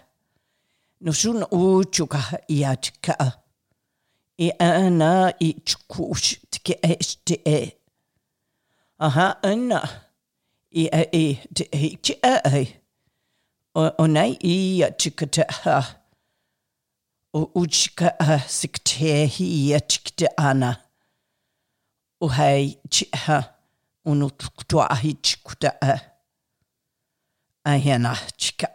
Nusun 1.01 1.45
uchuka 1.51 2.39
ya 2.47 2.75
chika. 2.75 3.37
I 4.37 4.51
ana 4.59 5.33
i 5.39 5.53
chukush 5.53 6.37
tke 6.49 6.79
este 6.81 7.41
e. 7.45 7.77
Aha 8.99 9.43
ana. 9.43 9.89
I 10.71 10.89
e 10.91 11.09
e 11.11 11.35
te 11.53 11.69
e 11.73 11.97
e. 12.61 12.81
O 13.75 14.07
nei 14.07 14.37
i 14.43 14.79
ya 14.79 14.91
ha. 15.63 16.00
O 17.33 17.41
uchka 17.55 18.07
a 18.19 18.39
siktehi 18.39 19.73
achikte 19.73 20.27
ana. 20.37 20.71
O 22.19 22.27
hei 22.27 22.77
chiha 22.89 23.37
unu 24.05 24.29
tuktua 24.29 24.89
ahi 24.89 25.13
chikuta 25.13 25.69
a. 25.81 25.93
Ahena 27.63 28.15
chika. 28.37 28.67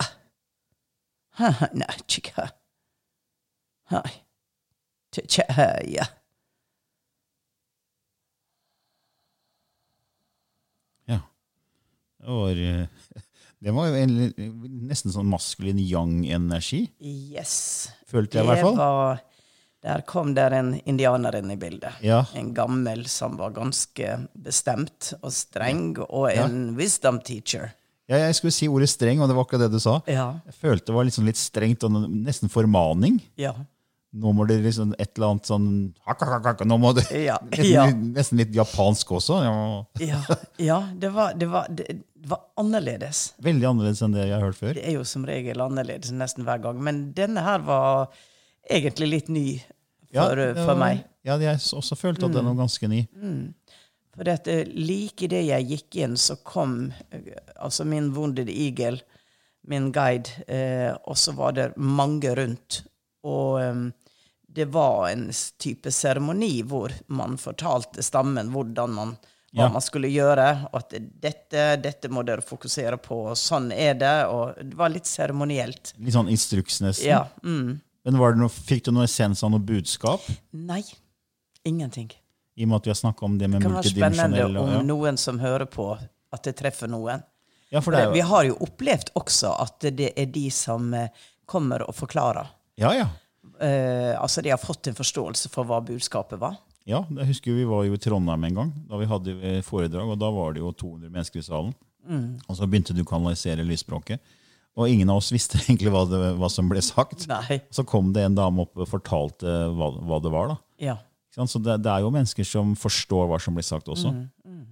Ha 1.38 1.50
ha 1.50 1.68
na 1.74 1.86
chika. 2.08 2.48
Hai. 3.90 4.24
Te 5.10 5.22
chaha 5.22 5.68
ya. 5.84 6.06
Ja. 11.06 11.20
Det 12.18 12.26
var, 12.26 12.56
eh, 12.56 12.88
det 13.62 13.72
var 13.74 13.88
jo 13.88 13.94
en, 14.02 14.16
nesten 14.88 15.12
sånn 15.14 15.28
maskulin 15.30 15.78
yang-energi, 15.80 16.84
Yes. 17.00 17.88
følte 18.06 18.38
jeg 18.38 18.44
i 18.44 18.50
hvert 18.50 18.64
fall. 18.64 18.76
var, 18.76 19.22
der 19.86 20.02
kom 20.08 20.34
der 20.34 20.52
en 20.58 20.74
indianer 20.84 21.36
inn 21.38 21.50
i 21.50 21.56
bildet. 21.56 21.94
Ja. 22.02 22.24
En 22.34 22.52
gammel 22.54 23.06
som 23.08 23.36
var 23.38 23.50
ganske 23.56 24.28
bestemt 24.34 25.12
og 25.22 25.32
streng, 25.32 25.96
og 26.08 26.30
en 26.32 26.76
wisdom 26.76 27.20
teacher. 27.24 27.72
Ja, 28.08 28.20
jeg 28.28 28.36
skulle 28.38 28.54
si 28.54 28.68
ordet 28.70 28.88
streng, 28.92 29.18
og 29.20 29.28
det 29.28 29.34
var 29.34 29.44
akkurat 29.46 29.64
det 29.66 29.72
du 29.72 29.80
sa. 29.82 29.96
Ja. 30.06 30.28
Jeg 30.46 30.54
følte 30.60 30.86
det 30.92 30.94
var 30.94 31.04
liksom 31.08 31.26
litt 31.26 31.38
strengt, 31.40 31.82
og 31.82 31.90
nesten 32.12 32.48
formaning. 32.52 33.20
Ja. 33.36 33.54
Nå 34.16 34.32
må 34.32 34.46
det 34.48 34.60
liksom 34.64 34.94
et 34.98 35.16
eller 35.16 35.34
annet 35.34 35.48
sånn 35.48 35.66
Nå 36.70 36.76
må 36.80 36.92
det 36.96 37.04
Ja, 37.26 37.36
ja. 37.66 37.86
nesten 37.90 38.40
litt 38.40 38.54
japansk 38.56 39.10
også. 39.18 39.40
Ja. 40.00 40.20
Ja, 40.62 40.78
det, 40.94 41.10
var, 41.12 41.34
det, 41.36 41.50
var, 41.52 41.66
det, 41.68 41.98
var 42.26 42.46
annerledes. 42.60 43.34
Veldig 43.44 43.70
annerledes 43.72 44.02
enn 44.06 44.16
det 44.16 44.28
jeg 44.28 44.36
har 44.38 44.46
hørt 44.46 44.60
før. 44.60 44.74
Det 44.78 44.86
er 44.86 44.96
jo 44.96 45.04
som 45.08 45.26
regel 45.28 45.60
annerledes 45.64 46.14
nesten 46.16 46.46
hver 46.46 46.62
gang, 46.64 46.80
men 46.82 47.10
denne 47.16 47.44
her 47.44 47.64
var 47.66 48.14
egentlig 48.70 49.10
litt 49.10 49.32
ny 49.32 49.46
for, 50.14 50.38
det 50.38 50.54
for 50.62 50.78
meg. 50.80 51.04
Ja, 51.26 51.36
jeg 51.42 51.58
også 51.58 51.98
følte 51.98 52.28
at 52.28 52.36
den 52.36 52.46
var 52.48 52.60
ganske 52.62 52.88
ny. 52.88 53.02
For 54.16 54.24
dette, 54.24 54.62
like 54.72 55.26
idet 55.26 55.44
jeg 55.44 55.68
gikk 55.74 55.98
inn, 56.00 56.16
så 56.16 56.38
kom 56.46 56.86
eh, 57.12 57.34
altså 57.60 57.84
min 57.84 58.14
Wounded 58.16 58.48
Eagle, 58.48 59.02
min 59.68 59.90
guide, 59.92 60.46
eh, 60.48 60.94
og 61.04 61.18
så 61.20 61.34
var 61.36 61.56
det 61.58 61.72
mange 61.76 62.32
rundt. 62.38 62.80
Og 63.26 63.60
um, 63.60 63.86
det 64.56 64.68
var 64.72 65.08
en 65.10 65.26
type 65.60 65.90
seremoni 65.92 66.62
hvor 66.64 66.94
man 67.12 67.34
fortalte 67.40 68.04
stammen 68.06 68.52
hvordan 68.54 68.92
man, 68.96 69.16
hva 69.52 69.66
Ja. 69.66 69.72
man 69.72 69.82
skulle 69.84 70.08
gjøre. 70.12 70.46
Og 70.70 70.78
at 70.80 70.94
dette, 71.22 71.64
dette 71.82 72.08
må 72.12 72.22
dere 72.24 72.44
fokusere 72.44 72.96
på, 73.02 73.18
og 73.32 73.36
sånn 73.40 73.70
er 73.74 73.98
det. 74.00 74.14
Og 74.32 74.56
det 74.62 74.78
var 74.78 74.92
litt 74.94 75.08
seremonielt. 75.10 75.92
Litt 75.98 76.16
sånn 76.16 76.30
instruks, 76.32 76.80
nesten. 76.84 77.10
Ja. 77.10 77.26
Mm. 77.44 77.80
Men 78.06 78.18
var 78.22 78.32
det 78.36 78.40
noe, 78.44 78.52
fikk 78.52 78.84
du 78.86 78.92
noe 78.94 79.04
essens 79.08 79.42
av 79.44 79.50
noe 79.50 79.60
budskap? 79.66 80.22
Nei. 80.54 80.84
Ingenting. 81.66 82.12
I 82.56 82.64
og 82.64 82.68
med 82.70 82.76
at 82.78 82.86
vi 82.86 82.90
har 82.94 83.00
snakka 83.02 83.24
om 83.26 83.38
det 83.38 83.48
med 83.50 83.60
Det 83.60 83.66
kan 83.66 83.74
være 83.76 83.90
spennende 83.90 84.44
om 84.60 84.70
ja. 84.70 84.82
noen 84.86 85.18
som 85.20 85.40
hører 85.42 85.66
på, 85.68 85.90
at 86.32 86.46
det 86.46 86.54
treffer 86.56 86.88
noen. 86.88 87.24
ja, 87.74 87.80
for 87.82 87.92
det 87.92 88.04
er 88.06 88.12
Vi 88.14 88.22
har 88.24 88.44
jo 88.46 88.54
opplevd 88.64 89.10
også 89.18 89.50
at 89.60 89.88
det 89.98 90.12
er 90.16 90.30
de 90.32 90.46
som 90.54 90.94
eh, 90.94 91.10
kommer 91.44 91.82
og 91.84 91.94
forklarer. 91.98 92.46
Ja, 92.80 92.92
ja. 92.94 93.08
Eh, 93.62 94.12
altså 94.20 94.42
de 94.44 94.50
har 94.52 94.60
fått 94.60 94.90
en 94.90 94.96
forståelse 94.98 95.48
for 95.52 95.68
hva 95.68 95.80
budskapet 95.84 96.40
var. 96.40 96.58
Ja, 96.86 97.00
jeg 97.18 97.26
husker 97.32 97.56
Vi 97.56 97.64
var 97.66 97.82
jo 97.86 97.96
i 97.96 97.98
Trondheim 97.98 98.44
en 98.46 98.58
gang, 98.60 98.72
da 98.86 98.98
vi 99.00 99.08
hadde 99.10 99.32
eh, 99.40 99.62
foredrag. 99.66 100.12
og 100.12 100.18
Da 100.20 100.28
var 100.30 100.54
det 100.54 100.62
jo 100.62 100.72
200 100.72 101.10
mennesker 101.10 101.40
i 101.42 101.46
salen. 101.46 101.72
Mm. 102.06 102.36
Og 102.46 102.58
så 102.58 102.68
begynte 102.70 102.94
du 102.94 103.02
å 103.02 103.08
kanalisere 103.08 103.64
lysspråket. 103.66 104.20
Og 104.76 104.92
ingen 104.92 105.10
av 105.10 105.22
oss 105.22 105.32
visste 105.36 105.58
egentlig 105.64 105.90
hva, 105.94 106.04
det, 106.06 106.20
hva 106.38 106.50
som 106.52 106.68
ble 106.70 106.82
sagt. 106.84 107.26
Nei. 107.30 107.58
Så 107.74 107.82
kom 107.88 108.12
det 108.14 108.26
en 108.28 108.36
dame 108.38 108.62
opp 108.66 108.76
og 108.78 108.88
fortalte 108.92 109.58
hva, 109.74 109.90
hva 109.98 110.20
det 110.22 110.32
var. 110.36 110.52
da. 110.52 110.58
Ja. 110.92 110.96
Så 111.36 111.58
det, 111.60 111.80
det 111.84 111.90
er 111.92 112.04
jo 112.04 112.12
mennesker 112.14 112.46
som 112.48 112.76
forstår 112.78 113.26
hva 113.28 113.40
som 113.42 113.56
blir 113.56 113.66
sagt 113.66 113.90
også. 113.92 114.12
Mm, 114.12 114.62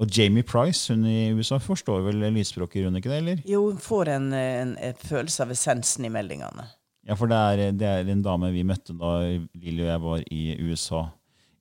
Og 0.00 0.12
Jamie 0.12 0.44
Price 0.44 0.92
hun 0.92 1.04
i 1.08 1.32
USA 1.36 1.58
forstår 1.60 2.06
vel 2.06 2.24
lysspråket, 2.32 2.78
gjør 2.80 2.90
hun 2.92 3.00
ikke 3.00 3.10
det? 3.12 3.18
eller? 3.24 3.42
Jo, 3.48 3.66
hun 3.72 3.80
får 3.82 4.12
en, 4.14 4.30
en, 4.36 4.72
en 4.80 5.02
følelse 5.02 5.44
av 5.44 5.52
essensen 5.52 6.08
i 6.08 6.12
meldingene. 6.12 6.68
Ja, 7.06 7.14
for 7.14 7.30
det 7.30 7.36
er, 7.38 7.72
det 7.78 7.86
er 7.86 8.08
en 8.10 8.22
dame 8.24 8.50
vi 8.54 8.64
møtte 8.66 8.94
da 8.98 9.12
Lilly 9.54 9.84
og 9.84 9.90
jeg 9.92 10.02
var 10.02 10.24
i 10.34 10.40
USA 10.66 11.04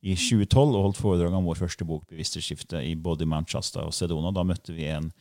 i 0.05 0.15
2012 0.17 0.59
og 0.77 0.81
holdt 0.87 0.99
foredrag 1.01 1.33
om 1.33 1.45
vår 1.49 1.59
første 1.63 1.85
bok, 1.85 2.03
'Bevissthetsskifte', 2.09 2.81
i 2.85 2.95
både 2.95 3.25
Manchester 3.25 3.81
og 3.85 3.93
Sedona. 3.93 4.31
Da 4.33 4.43
møtte 4.45 4.73
vi 4.73 4.85
en 4.89 5.11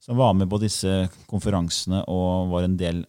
som 0.00 0.16
var 0.16 0.34
med 0.36 0.48
på 0.52 0.58
disse 0.60 1.08
konferansene 1.30 2.02
og 2.08 2.50
var 2.52 2.64
en 2.66 2.76
del 2.76 3.04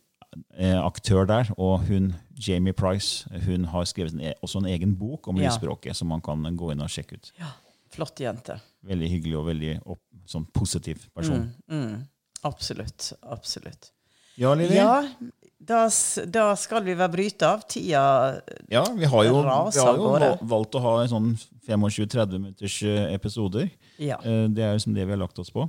eh, 0.56 0.80
aktør 0.80 1.26
der. 1.28 1.50
Og 1.58 1.84
hun, 1.89 2.13
Jamie 2.48 2.74
Price, 2.74 3.28
hun 3.46 3.65
har 3.72 3.84
skrevet 3.88 4.13
en, 4.15 4.22
e- 4.22 4.34
også 4.44 4.60
en 4.63 4.70
egen 4.72 4.96
bok 5.00 5.28
om 5.28 5.38
Ja. 5.41 5.52
som 5.94 6.08
man 6.08 6.22
kan 6.22 6.44
gå 6.56 6.72
inn 6.72 6.82
og 6.82 6.89
sjekke 6.89 7.15
ut. 7.20 7.32
Ja, 7.39 7.52
Flott 7.96 8.20
jente. 8.20 8.60
Veldig 8.84 9.10
hyggelig 9.10 9.38
og 9.38 9.46
veldig 9.48 9.74
opp, 9.86 10.02
sånn 10.28 10.46
positiv 10.52 11.06
person. 11.15 11.54
Mm, 11.72 12.08
absolutt. 12.44 13.13
Absolutt. 13.24 13.91
Ja, 14.38 14.54
Lilly? 14.54 14.76
Ja, 14.76 15.04
da, 15.65 15.80
da 16.32 16.45
skal 16.60 16.84
vi 16.86 16.93
være 16.97 17.12
bryte 17.13 17.47
av. 17.47 17.63
Tida 17.69 18.01
Ja, 18.71 18.84
vi 18.95 19.06
har 19.10 19.23
jo, 19.28 19.41
vi 19.41 19.80
har 19.82 19.97
jo 19.97 20.36
valgt 20.51 20.78
å 20.78 20.82
ha 20.84 20.93
en 21.04 21.12
sånn 21.12 21.32
25-30 21.67 22.38
minutters 22.39 22.75
eh, 22.86 23.08
episoder. 23.15 23.69
Ja. 24.01 24.19
Eh, 24.21 24.45
Det 24.54 24.63
er 24.67 24.75
jo 24.78 24.84
som 24.86 24.93
det 24.95 25.06
vi 25.08 25.15
har 25.15 25.21
lagt 25.21 25.39
oss 25.41 25.49
på. 25.54 25.65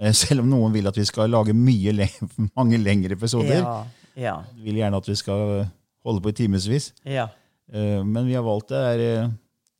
Eh, 0.00 0.12
Selv 0.16 0.42
om 0.44 0.50
noen 0.50 0.74
vil 0.74 0.88
at 0.90 0.96
vi 0.98 1.04
skal 1.08 1.30
lage 1.30 1.54
le 1.54 2.08
mange 2.58 2.78
lengre 2.82 3.14
episoder. 3.18 3.60
Ja. 3.62 3.76
Ja. 4.16 4.36
Vil 4.64 4.78
gjerne 4.80 4.96
at 4.96 5.08
vi 5.08 5.14
skal 5.18 5.66
holde 6.06 6.22
på 6.24 6.30
i 6.32 6.38
timevis. 6.44 6.92
ja. 7.04 7.28
Men 7.68 8.28
vi 8.28 8.34
har 8.36 8.44
valgt 8.46 8.68
det 8.70 8.78
er, 8.78 9.00
eh, 9.02 9.30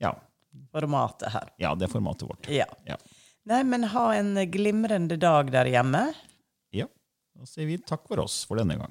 ja, 0.03 0.11
Formatet 0.75 1.31
her. 1.31 1.53
ja, 1.63 1.71
det 1.79 1.87
er 1.87 1.93
formatet 1.93 2.27
vårt. 2.29 2.49
Ja. 2.51 2.67
Ja. 2.85 2.97
Nei, 3.47 3.61
men 3.63 3.85
ha 3.93 4.09
en 4.17 4.33
glimrende 4.51 5.15
dag 5.23 5.53
der 5.55 5.71
hjemme. 5.71 6.13
ja. 6.75 6.87
Da 7.39 7.45
sier 7.47 7.67
vi 7.69 7.77
takk 7.79 8.09
for 8.09 8.19
oss 8.25 8.41
for 8.49 8.57
denne 8.59 8.75
gang. 8.81 8.91